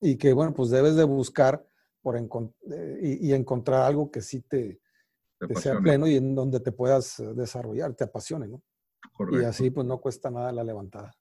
y 0.00 0.16
que, 0.16 0.32
bueno, 0.32 0.52
pues 0.52 0.68
debes 0.68 0.96
de 0.96 1.04
buscar 1.04 1.64
por 2.02 2.16
eh, 2.18 3.18
y, 3.22 3.32
encontrar 3.32 3.82
algo 3.82 4.10
que 4.10 4.20
sí 4.20 4.40
te, 4.40 4.80
te 5.38 5.54
sea 5.54 5.78
pleno 5.78 6.08
y 6.08 6.16
en 6.16 6.34
donde 6.34 6.58
te 6.58 6.72
puedas 6.72 7.22
desarrollar, 7.36 7.94
te 7.94 8.04
apasione, 8.04 8.48
¿no? 8.48 8.60
Y 9.32 9.44
así 9.44 9.70
pues 9.70 9.86
no 9.86 9.98
cuesta 9.98 10.30
nada 10.30 10.52
la 10.52 10.64
levantada. 10.64 11.14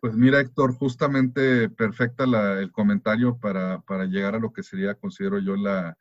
Pues 0.00 0.14
mira, 0.14 0.40
Héctor, 0.40 0.74
justamente 0.74 1.68
perfecta 1.68 2.24
el 2.60 2.72
comentario 2.72 3.38
para, 3.38 3.82
llegar 4.06 4.34
a 4.34 4.38
lo 4.38 4.52
que 4.52 4.62
sería, 4.62 4.94
considero 4.94 5.38
yo, 5.38 5.56
la, 5.56 5.96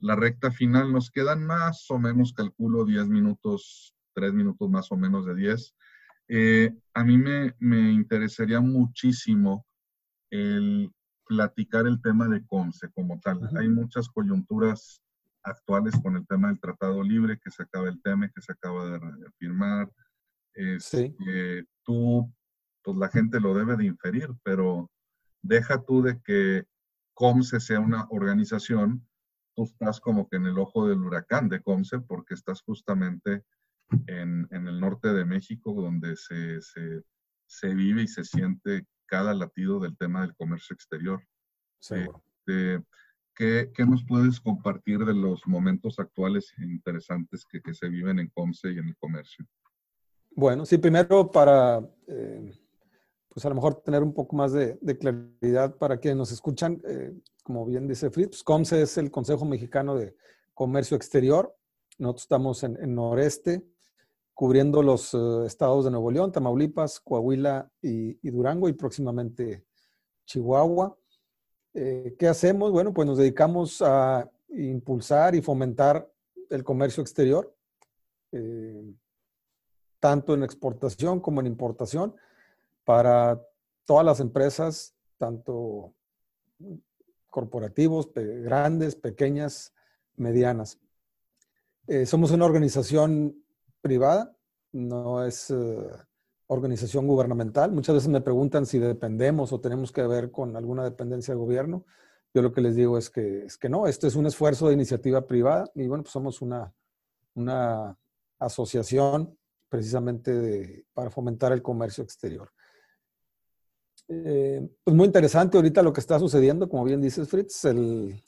recta 0.00 0.50
final. 0.50 0.92
Nos 0.92 1.10
quedan 1.10 1.46
más 1.46 1.90
o 1.90 1.98
menos, 1.98 2.32
calculo, 2.32 2.84
10 2.84 3.08
minutos, 3.08 3.94
3 4.14 4.34
minutos 4.34 4.68
más 4.68 4.92
o 4.92 4.96
menos 4.96 5.24
de 5.26 5.34
10. 5.34 5.74
Eh, 6.28 6.74
a 6.92 7.04
mí 7.04 7.16
me, 7.18 7.54
me, 7.58 7.92
interesaría 7.92 8.60
muchísimo 8.60 9.66
el 10.30 10.92
platicar 11.26 11.86
el 11.86 12.00
tema 12.02 12.28
de 12.28 12.44
CONCE 12.46 12.90
como 12.92 13.18
tal. 13.20 13.48
Hay 13.56 13.68
muchas 13.68 14.08
coyunturas 14.08 15.00
actuales 15.42 15.94
con 16.02 16.16
el 16.16 16.26
tema 16.26 16.48
del 16.48 16.60
Tratado 16.60 17.02
Libre, 17.02 17.38
que 17.42 17.50
se 17.50 17.62
acaba 17.62 17.88
el 17.88 18.00
tema, 18.02 18.28
que 18.28 18.42
se 18.42 18.52
acaba 18.52 18.98
de 18.98 19.30
firmar, 19.38 19.90
sí. 20.78 21.14
Este, 21.18 21.66
tú, 21.84 22.32
pues 22.82 22.96
la 22.96 23.08
gente 23.08 23.40
lo 23.40 23.54
debe 23.54 23.76
de 23.76 23.86
inferir, 23.86 24.30
pero 24.42 24.90
deja 25.42 25.82
tú 25.82 26.02
de 26.02 26.20
que 26.22 26.64
COMSE 27.14 27.60
sea 27.60 27.80
una 27.80 28.06
organización, 28.10 29.06
tú 29.54 29.64
estás 29.64 30.00
como 30.00 30.28
que 30.28 30.36
en 30.36 30.46
el 30.46 30.58
ojo 30.58 30.88
del 30.88 30.98
huracán 30.98 31.48
de 31.48 31.62
COMSE 31.62 32.00
porque 32.00 32.34
estás 32.34 32.62
justamente 32.62 33.44
en, 34.06 34.48
el 34.50 34.80
norte 34.80 35.12
de 35.12 35.24
México 35.24 35.72
donde 35.72 36.16
se, 36.16 36.60
se, 37.46 37.74
vive 37.74 38.02
y 38.02 38.08
se 38.08 38.24
siente 38.24 38.86
cada 39.06 39.34
latido 39.34 39.78
del 39.78 39.96
tema 39.96 40.22
del 40.22 40.34
comercio 40.34 40.74
exterior. 40.74 41.22
Este, 41.78 42.82
¿qué, 43.34 43.70
¿qué, 43.74 43.86
nos 43.86 44.04
puedes 44.04 44.40
compartir 44.40 45.04
de 45.04 45.14
los 45.14 45.46
momentos 45.46 45.98
actuales 45.98 46.52
e 46.58 46.64
interesantes 46.64 47.44
que, 47.44 47.60
que 47.60 47.74
se 47.74 47.88
viven 47.88 48.18
en 48.18 48.28
COMSE 48.30 48.72
y 48.72 48.78
en 48.78 48.88
el 48.88 48.96
comercio? 48.96 49.46
Bueno, 50.36 50.66
sí, 50.66 50.78
primero 50.78 51.30
para, 51.30 51.78
eh, 52.08 52.52
pues 53.28 53.46
a 53.46 53.48
lo 53.48 53.54
mejor 53.54 53.82
tener 53.82 54.02
un 54.02 54.12
poco 54.12 54.34
más 54.34 54.52
de, 54.52 54.78
claridad 54.98 55.76
para 55.76 55.98
quienes 55.98 56.18
nos 56.18 56.32
escuchan, 56.32 56.82
eh, 56.88 57.12
como 57.44 57.64
bien 57.64 57.86
dice 57.86 58.10
Fritz, 58.10 58.30
pues, 58.30 58.42
COMSE 58.42 58.82
es 58.82 58.98
el 58.98 59.12
Consejo 59.12 59.44
Mexicano 59.44 59.94
de 59.94 60.16
Comercio 60.52 60.96
Exterior. 60.96 61.56
Nosotros 61.98 62.22
estamos 62.22 62.64
en, 62.64 62.94
noreste, 62.96 63.64
cubriendo 64.32 64.82
los 64.82 65.14
eh, 65.14 65.46
estados 65.46 65.84
de 65.84 65.92
Nuevo 65.92 66.10
León, 66.10 66.32
Tamaulipas, 66.32 66.98
Coahuila 66.98 67.70
y, 67.80 68.18
y 68.26 68.30
Durango 68.32 68.68
y 68.68 68.72
próximamente 68.72 69.64
Chihuahua. 70.26 70.98
¿Qué 71.72 72.28
hacemos? 72.28 72.70
Bueno, 72.70 72.94
pues 72.94 73.04
nos 73.04 73.18
dedicamos 73.18 73.82
a 73.82 74.30
impulsar 74.48 75.34
y 75.34 75.42
fomentar 75.42 76.08
el 76.48 76.62
comercio 76.62 77.02
exterior 77.02 77.52
tanto 80.04 80.34
en 80.34 80.42
exportación 80.42 81.18
como 81.18 81.40
en 81.40 81.46
importación, 81.46 82.14
para 82.84 83.40
todas 83.86 84.04
las 84.04 84.20
empresas, 84.20 84.94
tanto 85.16 85.94
corporativos, 87.30 88.10
grandes, 88.14 88.96
pequeñas, 88.96 89.72
medianas. 90.16 90.78
Eh, 91.86 92.04
somos 92.04 92.32
una 92.32 92.44
organización 92.44 93.42
privada, 93.80 94.36
no 94.72 95.24
es 95.24 95.48
eh, 95.48 95.88
organización 96.48 97.06
gubernamental. 97.06 97.72
Muchas 97.72 97.94
veces 97.94 98.10
me 98.10 98.20
preguntan 98.20 98.66
si 98.66 98.78
dependemos 98.78 99.54
o 99.54 99.60
tenemos 99.62 99.90
que 99.90 100.06
ver 100.06 100.30
con 100.30 100.54
alguna 100.54 100.84
dependencia 100.84 101.32
del 101.32 101.42
gobierno. 101.42 101.86
Yo 102.34 102.42
lo 102.42 102.52
que 102.52 102.60
les 102.60 102.76
digo 102.76 102.98
es 102.98 103.08
que, 103.08 103.46
es 103.46 103.56
que 103.56 103.70
no, 103.70 103.86
esto 103.86 104.06
es 104.06 104.16
un 104.16 104.26
esfuerzo 104.26 104.68
de 104.68 104.74
iniciativa 104.74 105.26
privada 105.26 105.70
y 105.74 105.86
bueno, 105.86 106.02
pues 106.02 106.12
somos 106.12 106.42
una, 106.42 106.74
una 107.34 107.96
asociación 108.38 109.38
precisamente 109.74 110.86
para 110.94 111.10
fomentar 111.10 111.50
el 111.50 111.60
comercio 111.60 112.04
exterior. 112.04 112.48
Eh, 114.06 114.64
pues 114.84 114.96
muy 114.96 115.06
interesante 115.06 115.56
ahorita 115.56 115.82
lo 115.82 115.92
que 115.92 115.98
está 115.98 116.16
sucediendo, 116.20 116.68
como 116.68 116.84
bien 116.84 117.00
dices 117.00 117.28
Fritz, 117.28 117.64
el 117.64 118.22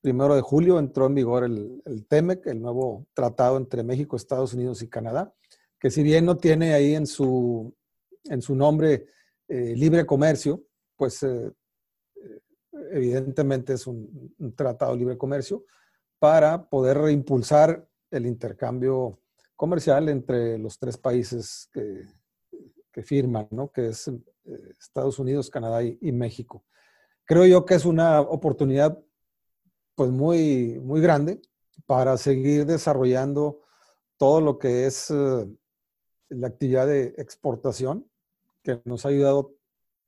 primero 0.00 0.34
de 0.34 0.40
julio 0.40 0.78
entró 0.78 1.04
en 1.04 1.14
vigor 1.14 1.44
el, 1.44 2.06
TEMEC, 2.08 2.46
el 2.46 2.62
nuevo 2.62 3.06
tratado 3.12 3.58
entre 3.58 3.82
México, 3.82 4.16
Estados 4.16 4.54
Unidos 4.54 4.80
y 4.80 4.88
Canadá, 4.88 5.34
que 5.78 5.90
si 5.90 6.02
bien 6.02 6.24
no 6.24 6.38
tiene 6.38 6.72
ahí 6.72 6.94
en 6.94 7.06
su, 7.06 7.76
en 8.24 8.40
su 8.40 8.54
nombre 8.54 9.08
eh, 9.46 9.74
libre 9.76 10.06
comercio, 10.06 10.64
pues 10.96 11.22
eh, 11.22 11.52
evidentemente 12.92 13.74
es 13.74 13.86
un, 13.86 14.34
tratado 14.56 14.96
libre 14.96 15.18
comercio 15.18 15.66
para 16.18 16.66
poder 16.66 17.10
impulsar 17.10 17.86
el 18.10 18.24
intercambio 18.24 19.20
comercial 19.58 20.08
entre 20.08 20.56
los 20.56 20.78
tres 20.78 20.96
países 20.96 21.68
que, 21.72 22.06
firman, 23.02 23.46
¿no? 23.52 23.70
que 23.70 23.88
es 23.88 24.08
eh, 24.08 24.20
Estados 24.80 25.20
Unidos, 25.20 25.50
Canadá 25.50 25.84
y, 25.84 26.10
México. 26.10 26.64
Creo 27.24 27.46
yo 27.46 27.64
que 27.64 27.74
es 27.74 27.84
una 27.84 28.20
oportunidad 28.20 28.98
pues 29.94 30.10
muy, 30.10 30.80
muy 30.80 31.00
grande 31.00 31.40
para 31.86 32.16
seguir 32.16 32.66
desarrollando 32.66 33.60
todo 34.16 34.40
lo 34.40 34.58
que 34.58 34.86
es 34.86 35.12
eh, 35.12 35.46
la 36.30 36.48
actividad 36.48 36.88
de 36.88 37.14
exportación 37.18 38.10
que 38.62 38.80
nos 38.84 39.06
ha 39.06 39.10
ayudado 39.10 39.54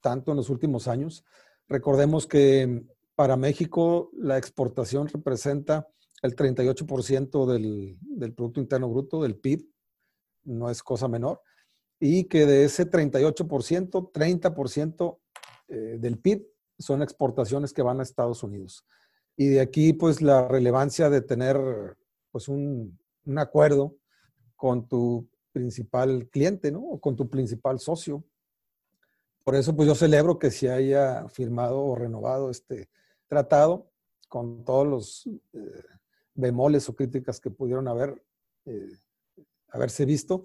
tanto 0.01 0.33
en 0.33 0.37
los 0.37 0.49
últimos 0.51 0.89
años. 0.89 1.25
Recordemos 1.69 2.27
que 2.27 2.85
para 3.15 3.37
México 3.37 4.11
la 4.15 4.37
exportación 4.37 5.07
representa 5.09 5.89
el 6.23 6.37
38% 6.37 7.47
del, 7.47 7.97
del 8.01 8.35
Producto 8.35 8.61
Interno 8.61 8.89
Bruto, 8.89 9.23
del 9.23 9.37
PIB, 9.37 9.67
no 10.45 10.71
es 10.71 10.83
cosa 10.83 11.09
menor, 11.09 11.41
y 11.99 12.25
que 12.25 12.47
de 12.47 12.65
ese 12.65 12.91
38%, 12.91 14.13
30% 14.13 15.19
eh, 15.69 15.75
del 15.99 16.19
PIB 16.19 16.47
son 16.79 17.03
exportaciones 17.03 17.73
que 17.73 17.83
van 17.83 18.01
a 18.01 18.03
Estados 18.03 18.43
Unidos. 18.43 18.87
Y 19.37 19.49
de 19.49 19.61
aquí, 19.61 19.93
pues, 19.93 20.23
la 20.23 20.49
relevancia 20.49 21.11
de 21.11 21.21
tener, 21.21 21.59
pues, 22.31 22.49
un, 22.49 22.99
un 23.25 23.39
acuerdo 23.39 23.97
con 24.57 24.89
tu 24.89 25.29
principal 25.53 26.29
cliente, 26.31 26.71
¿no? 26.71 26.81
O 26.81 27.01
con 27.01 27.17
tu 27.17 27.29
principal 27.29 27.79
socio. 27.79 28.25
Por 29.45 29.55
eso, 29.55 29.75
pues, 29.75 29.89
yo 29.89 29.95
celebro 29.95 30.39
que 30.39 30.51
se 30.51 30.71
haya 30.71 31.29
firmado 31.29 31.81
o 31.81 31.95
renovado 31.95 32.51
este 32.51 32.89
tratado 33.27 33.91
con 34.29 34.65
todos 34.65 34.87
los 34.87 35.27
eh, 35.53 35.85
bemoles 36.41 36.89
o 36.89 36.95
críticas 36.95 37.41
que 37.41 37.51
pudieron 37.51 37.89
haber, 37.89 38.23
eh, 38.67 38.93
haberse 39.69 40.05
visto, 40.05 40.45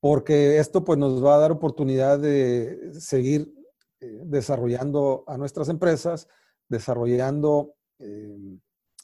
porque 0.00 0.58
esto 0.58 0.84
pues 0.84 0.98
nos 0.98 1.24
va 1.24 1.36
a 1.36 1.38
dar 1.38 1.52
oportunidad 1.52 2.18
de 2.18 2.92
seguir 2.98 3.52
eh, 4.00 4.20
desarrollando 4.24 5.24
a 5.26 5.36
nuestras 5.36 5.68
empresas, 5.68 6.28
desarrollando 6.68 7.74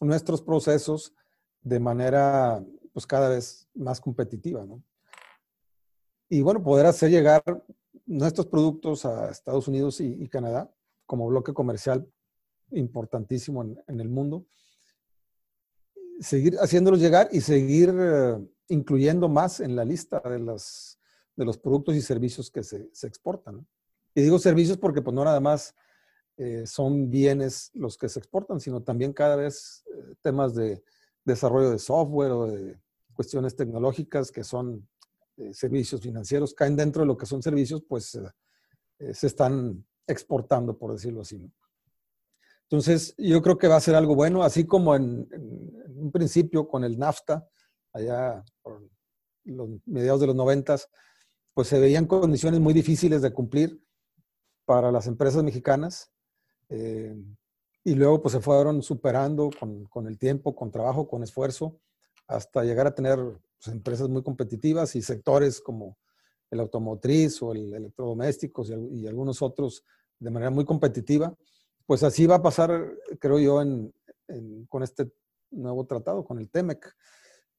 nuestros 0.00 0.40
procesos 0.40 1.12
de 1.60 1.78
manera 1.80 2.64
pues 2.94 3.06
cada 3.06 3.28
vez 3.28 3.68
más 3.74 4.00
competitiva. 4.00 4.66
Y 6.30 6.40
bueno, 6.40 6.62
poder 6.62 6.86
hacer 6.86 7.10
llegar 7.10 7.42
nuestros 8.06 8.46
productos 8.46 9.04
a 9.04 9.30
Estados 9.30 9.68
Unidos 9.68 10.00
y 10.00 10.26
Canadá 10.28 10.72
como 11.06 11.26
bloque 11.28 11.54
comercial 11.54 12.06
importantísimo 12.72 13.62
en, 13.62 14.00
el 14.00 14.08
mundo. 14.08 14.46
Seguir 16.20 16.56
haciéndolos 16.56 17.00
llegar 17.00 17.28
y 17.32 17.40
seguir 17.40 17.94
eh, 17.98 18.38
incluyendo 18.68 19.28
más 19.28 19.60
en 19.60 19.76
la 19.76 19.84
lista 19.84 20.20
de, 20.20 20.38
las, 20.38 20.98
de 21.36 21.44
los 21.44 21.58
productos 21.58 21.94
y 21.94 22.02
servicios 22.02 22.50
que 22.50 22.62
se, 22.62 22.88
exportan. 23.02 23.66
Y 24.14 24.22
digo 24.22 24.38
servicios 24.38 24.78
porque 24.78 25.02
pues 25.02 25.14
no 25.14 25.24
nada 25.24 25.40
más 25.40 25.74
eh, 26.36 26.66
son 26.66 27.10
bienes 27.10 27.70
los 27.74 27.98
que 27.98 28.08
se 28.08 28.18
exportan, 28.18 28.60
sino 28.60 28.82
también 28.82 29.12
cada 29.12 29.36
vez 29.36 29.84
eh, 29.94 30.14
temas 30.22 30.54
de 30.54 30.82
desarrollo 31.24 31.70
de 31.70 31.78
software 31.78 32.32
o 32.32 32.46
de 32.46 32.78
cuestiones 33.12 33.56
tecnológicas 33.56 34.30
que 34.30 34.44
son 34.44 34.86
servicios 35.52 36.00
financieros, 36.00 36.54
caen 36.54 36.76
dentro 36.76 37.02
de 37.02 37.06
lo 37.06 37.16
que 37.18 37.26
son 37.26 37.42
servicios, 37.42 37.82
pues 37.86 38.18
se 39.12 39.26
están 39.26 39.84
exportando, 40.06 40.78
por 40.78 40.92
decirlo 40.92 41.20
así. 41.20 41.50
Entonces, 42.68 43.14
yo 43.16 43.40
creo 43.42 43.58
que 43.58 43.68
va 43.68 43.76
a 43.76 43.80
ser 43.80 43.94
algo 43.94 44.16
bueno, 44.16 44.42
así 44.42 44.66
como 44.66 44.96
en, 44.96 45.28
un 45.96 46.10
principio 46.10 46.66
con 46.66 46.82
el 46.82 46.98
NAFTA, 46.98 47.48
allá 47.92 48.44
por 48.60 48.88
los 49.44 49.68
mediados 49.86 50.20
de 50.20 50.26
los 50.26 50.36
noventas, 50.36 50.88
pues 51.54 51.68
se 51.68 51.78
veían 51.78 52.06
condiciones 52.06 52.60
muy 52.60 52.74
difíciles 52.74 53.22
de 53.22 53.32
cumplir 53.32 53.80
para 54.64 54.90
las 54.90 55.06
empresas 55.06 55.44
mexicanas. 55.44 56.10
Eh, 56.68 57.16
y 57.84 57.94
luego 57.94 58.20
pues 58.20 58.32
se 58.32 58.40
fueron 58.40 58.82
superando 58.82 59.50
con, 59.88 60.06
el 60.08 60.18
tiempo, 60.18 60.56
con 60.56 60.72
trabajo, 60.72 61.06
con 61.06 61.22
esfuerzo, 61.22 61.78
hasta 62.26 62.64
llegar 62.64 62.88
a 62.88 62.94
tener 62.96 63.16
pues, 63.16 63.72
empresas 63.74 64.08
muy 64.08 64.24
competitivas 64.24 64.96
y 64.96 65.02
sectores 65.02 65.60
como 65.60 65.96
el 66.50 66.58
automotriz 66.58 67.40
o 67.42 67.52
el 67.52 67.72
electrodomésticos 67.72 68.70
y, 68.70 69.02
y 69.02 69.06
algunos 69.06 69.40
otros 69.40 69.84
de 70.18 70.30
manera 70.30 70.50
muy 70.50 70.64
competitiva 70.64 71.36
pues 71.86 72.02
así 72.02 72.26
va 72.26 72.36
a 72.36 72.42
pasar, 72.42 72.92
creo 73.20 73.38
yo, 73.38 73.62
con 74.68 74.82
este 74.82 75.10
nuevo 75.50 75.86
tratado, 75.86 76.24
con 76.24 76.38
el 76.38 76.50
TEMEC. 76.50 76.94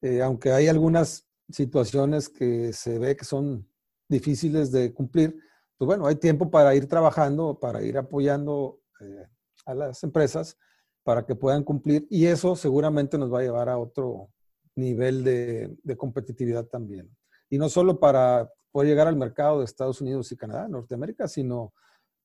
Eh, 0.01 0.21
aunque 0.21 0.51
hay 0.51 0.67
algunas 0.67 1.27
situaciones 1.49 2.29
que 2.29 2.73
se 2.73 2.99
ve 2.99 3.15
que 3.15 3.25
son 3.25 3.67
difíciles 4.09 4.71
de 4.71 4.93
cumplir, 4.93 5.39
pues 5.77 5.87
bueno, 5.87 6.07
hay 6.07 6.15
tiempo 6.15 6.51
para 6.51 6.75
ir 6.75 6.87
trabajando, 6.87 7.57
para 7.59 7.81
ir 7.83 7.97
apoyando 7.97 8.79
eh, 8.99 9.27
a 9.65 9.73
las 9.73 10.03
empresas 10.03 10.57
para 11.03 11.25
que 11.25 11.35
puedan 11.35 11.63
cumplir 11.63 12.05
y 12.09 12.25
eso 12.25 12.55
seguramente 12.55 13.17
nos 13.17 13.33
va 13.33 13.39
a 13.39 13.43
llevar 13.43 13.69
a 13.69 13.77
otro 13.77 14.29
nivel 14.75 15.23
de, 15.23 15.75
de 15.83 15.97
competitividad 15.97 16.65
también. 16.65 17.09
Y 17.49 17.57
no 17.57 17.69
solo 17.69 17.99
para 17.99 18.51
poder 18.71 18.89
llegar 18.89 19.07
al 19.07 19.15
mercado 19.15 19.59
de 19.59 19.65
Estados 19.65 20.01
Unidos 20.01 20.31
y 20.31 20.37
Canadá, 20.37 20.67
Norteamérica, 20.67 21.27
sino 21.27 21.73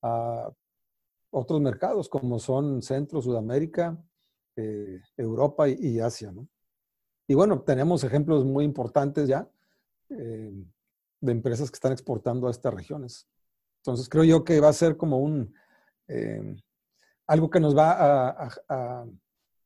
a 0.02 0.50
otros 1.32 1.60
mercados 1.60 2.08
como 2.08 2.38
son 2.38 2.82
Centro, 2.82 3.20
Sudamérica, 3.20 3.98
eh, 4.54 5.00
Europa 5.16 5.68
y, 5.68 5.98
Asia. 5.98 6.30
¿no? 6.30 6.46
Y 7.26 7.34
bueno, 7.34 7.62
tenemos 7.62 8.04
ejemplos 8.04 8.44
muy 8.44 8.64
importantes 8.64 9.26
ya 9.26 9.48
eh, 10.10 10.52
de 11.20 11.32
empresas 11.32 11.70
que 11.70 11.76
están 11.76 11.92
exportando 11.92 12.46
a 12.46 12.50
estas 12.50 12.72
regiones. 12.72 13.26
Entonces 13.78 14.08
creo 14.08 14.24
yo 14.24 14.44
que 14.44 14.60
va 14.60 14.68
a 14.68 14.74
ser 14.74 14.96
como 14.96 15.18
un 15.18 15.54
eh, 16.06 16.54
algo 17.26 17.48
que 17.48 17.60
nos 17.60 17.76
va 17.76 17.92
a, 17.92 18.48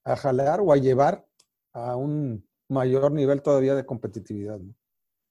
a, 0.05 0.17
jalar 0.17 0.61
o 0.61 0.73
a 0.73 0.77
llevar 0.77 1.27
a 1.73 1.97
un 1.97 2.47
mayor 2.69 3.11
nivel 3.11 3.43
todavía 3.43 3.75
de 3.75 3.85
competitividad. 3.85 4.59
¿no? 4.59 4.73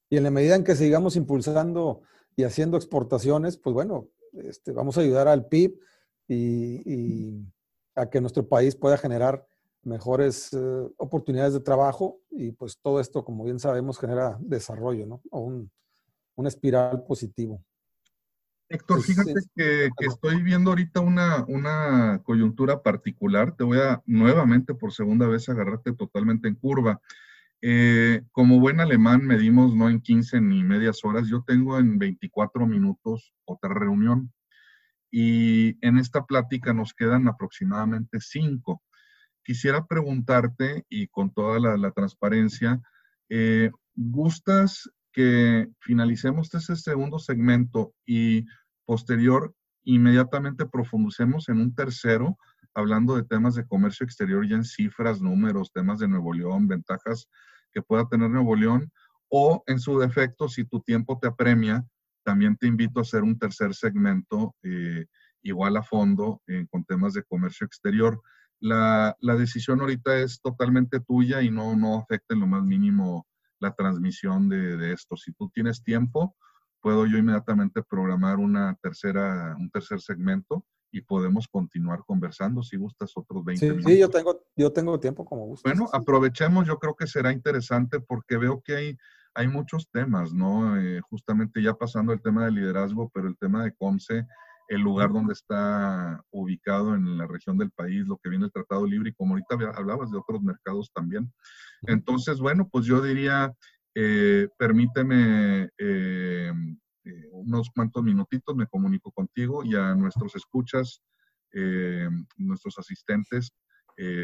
Y 0.10 0.18
en 0.18 0.24
la 0.24 0.32
medida 0.32 0.56
en 0.56 0.66
que 0.66 0.76
sigamos 0.76 1.16
impulsando 1.16 2.02
y 2.36 2.44
haciendo 2.44 2.76
exportaciones, 2.76 3.56
pues 3.56 3.74
bueno, 3.74 4.10
este, 4.34 4.74
vamos 4.74 4.98
a 4.98 5.02
ayudar 5.02 5.30
al 5.30 5.48
PIB 5.48 5.80
y, 6.28 7.46
a 7.96 8.10
que 8.10 8.20
nuestro 8.20 8.48
país 8.48 8.76
pueda 8.76 8.98
generar 8.98 9.48
mejores 9.84 10.52
eh, 10.52 10.90
oportunidades 10.98 11.54
de 11.54 11.62
trabajo 11.62 12.20
y 12.30 12.52
pues 12.52 12.78
todo 12.82 13.00
esto, 13.00 13.24
como 13.24 13.46
bien 13.46 13.60
sabemos, 13.60 14.00
genera 14.00 14.38
desarrollo, 14.42 15.06
¿no? 15.06 15.22
O 15.30 15.42
un, 15.42 15.72
una 16.36 16.50
espiral 16.50 17.04
positivo. 17.04 17.64
Héctor, 18.68 19.04
fíjate 19.04 19.34
que, 19.56 19.90
estoy 20.00 20.42
viendo 20.42 20.72
ahorita 20.72 21.00
una, 21.00 21.46
una 21.48 22.22
coyuntura 22.24 22.82
particular. 22.82 23.56
Te 23.56 23.64
voy 23.64 23.78
a 23.78 24.02
nuevamente 24.08 24.74
por 24.74 24.92
segunda 24.92 25.28
vez 25.28 25.48
agarrarte 25.50 25.94
totalmente 25.94 26.48
en 26.48 26.56
curva. 26.56 27.00
Eh, 27.62 28.24
como 28.32 28.60
buen 28.60 28.80
alemán 28.80 29.26
medimos 29.26 29.76
no 29.76 29.90
en 29.90 30.02
15 30.02 30.42
ni 30.42 30.64
medias 30.64 31.06
horas, 31.06 31.28
yo 31.28 31.44
tengo 31.46 31.80
en 31.80 31.98
24 31.98 32.68
minutos 32.68 33.34
otra 33.46 33.74
reunión 33.74 34.32
y 35.18 35.78
en 35.80 35.98
esta 35.98 36.26
plática 36.26 36.74
nos 36.74 36.94
quedan 36.94 37.30
aproximadamente 37.30 38.20
cinco. 38.20 38.84
Quisiera 39.46 39.86
preguntarte, 39.86 40.84
y 40.90 41.08
con 41.08 41.34
toda 41.34 41.78
la, 41.78 41.92
transparencia, 41.92 42.82
eh, 43.30 43.72
¿gustas 43.94 44.92
que 45.14 45.70
finalicemos 45.80 46.54
este 46.54 46.76
segundo 46.76 47.18
segmento 47.18 47.94
y 48.06 48.46
posterior 48.84 49.56
inmediatamente 49.86 50.66
profundicemos 50.66 51.48
en 51.48 51.62
un 51.62 51.74
tercero, 51.74 52.38
hablando 52.74 53.16
de 53.16 53.24
temas 53.24 53.56
de 53.56 53.66
comercio 53.66 54.04
exterior 54.04 54.46
ya 54.46 54.58
en 54.58 54.66
cifras, 54.66 55.22
números, 55.22 55.72
temas 55.72 56.00
de 56.00 56.10
Nuevo 56.10 56.34
León, 56.34 56.68
ventajas 56.68 57.30
que 57.72 57.82
pueda 57.82 58.06
tener 58.10 58.30
Nuevo 58.32 58.54
León, 58.58 58.92
o 59.30 59.64
en 59.68 59.80
su 59.80 59.98
defecto, 59.98 60.50
si 60.50 60.66
tu 60.66 60.82
tiempo 60.82 61.20
te 61.22 61.30
apremia, 61.30 61.86
también 62.26 62.58
te 62.58 62.68
invito 62.68 63.00
a 63.00 63.04
hacer 63.04 63.24
un 63.24 63.38
tercer 63.38 63.74
segmento 63.74 64.56
eh, 64.64 65.06
igual 65.44 65.78
a 65.78 65.84
fondo 65.84 66.42
eh, 66.48 66.66
con 66.70 66.84
temas 66.84 67.14
de 67.14 67.24
comercio 67.24 67.66
exterior. 67.66 68.20
La, 68.60 69.16
decisión 69.22 69.80
ahorita 69.80 70.18
es 70.18 70.42
totalmente 70.42 71.00
tuya 71.00 71.42
y 71.42 71.52
no, 71.52 71.76
no 71.76 72.00
afecta 72.00 72.34
en 72.34 72.40
lo 72.40 72.48
más 72.48 72.64
mínimo 72.64 73.28
la 73.60 73.74
transmisión 73.74 74.50
de, 74.50 74.92
esto. 74.92 75.16
Si 75.16 75.34
tú 75.34 75.50
tienes 75.54 75.84
tiempo, 75.84 76.36
puedo 76.82 77.06
yo 77.06 77.18
inmediatamente 77.18 77.84
programar 77.84 78.38
una 78.38 78.76
tercera, 78.82 79.56
un 79.58 79.70
tercer 79.70 80.02
segmento 80.02 80.66
y 80.92 81.02
podemos 81.02 81.48
continuar 81.48 82.04
conversando 82.06 82.64
si 82.64 82.78
gustas 82.78 83.12
otros 83.16 83.44
20 83.46 83.66
minutos. 83.66 83.92
Sí, 83.92 84.00
yo 84.00 84.10
tengo, 84.10 84.42
yo 84.56 84.72
tengo 84.72 85.00
tiempo 85.00 85.26
como 85.26 85.46
gustas. 85.46 85.72
Bueno, 85.72 85.90
aprovechemos, 85.94 86.66
yo 86.66 86.80
creo 86.80 86.96
que 86.96 87.06
será 87.06 87.32
interesante 87.32 88.00
porque 88.00 88.38
veo 88.38 88.62
que 88.64 88.76
hay 88.76 88.98
hay 89.36 89.50
muchos 89.50 89.90
temas, 89.92 90.34
¿no? 90.34 90.78
Eh, 90.78 91.02
justamente 91.02 91.62
ya 91.62 91.74
pasando 91.74 92.14
el 92.14 92.22
tema 92.22 92.46
de 92.46 92.52
liderazgo, 92.52 93.12
pero 93.14 93.28
el 93.28 93.38
tema 93.38 93.64
de 93.64 93.74
COMSE, 93.76 94.26
el 94.70 94.82
lugar 94.82 95.12
donde 95.12 95.34
está 95.34 96.24
ubicado 96.32 96.96
en 96.96 97.18
la 97.18 97.28
región 97.28 97.58
del 97.58 97.70
país, 97.72 98.08
lo 98.08 98.18
que 98.18 98.30
viene 98.30 98.46
el 98.46 98.52
Tratado 98.52 98.88
Libre, 98.88 99.10
y 99.10 99.14
como 99.14 99.34
ahorita 99.34 99.78
hablabas 99.78 100.10
de 100.10 100.18
otros 100.18 100.42
mercados 100.42 100.90
también. 100.94 101.32
Entonces, 101.84 102.40
bueno, 102.40 102.68
pues 102.72 102.86
yo 102.86 103.02
diría, 103.02 103.54
eh, 103.94 104.48
permíteme 104.58 105.70
eh, 105.78 106.52
unos 107.32 107.70
cuantos 107.76 108.04
minutitos, 108.04 108.56
me 108.56 108.68
comunico 108.68 109.12
contigo 109.12 109.64
y 109.64 109.76
a 109.76 109.94
nuestros 109.94 110.36
escuchas, 110.36 111.04
nuestros 112.38 112.78
asistentes, 112.80 113.52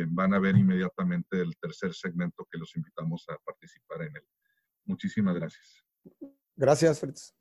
van 0.10 0.34
a 0.34 0.40
ver 0.40 0.58
inmediatamente 0.58 1.40
el 1.40 1.56
tercer 1.62 1.94
segmento 1.94 2.46
que 2.52 2.58
los 2.58 2.76
invitamos 2.76 3.26
a 3.30 3.38
participar 3.46 4.02
en 4.02 4.16
él. 4.18 4.24
Muchísimas 4.86 5.36
gracias. 5.36 5.86
Gracias, 6.56 7.00
Fritz. 7.00 7.36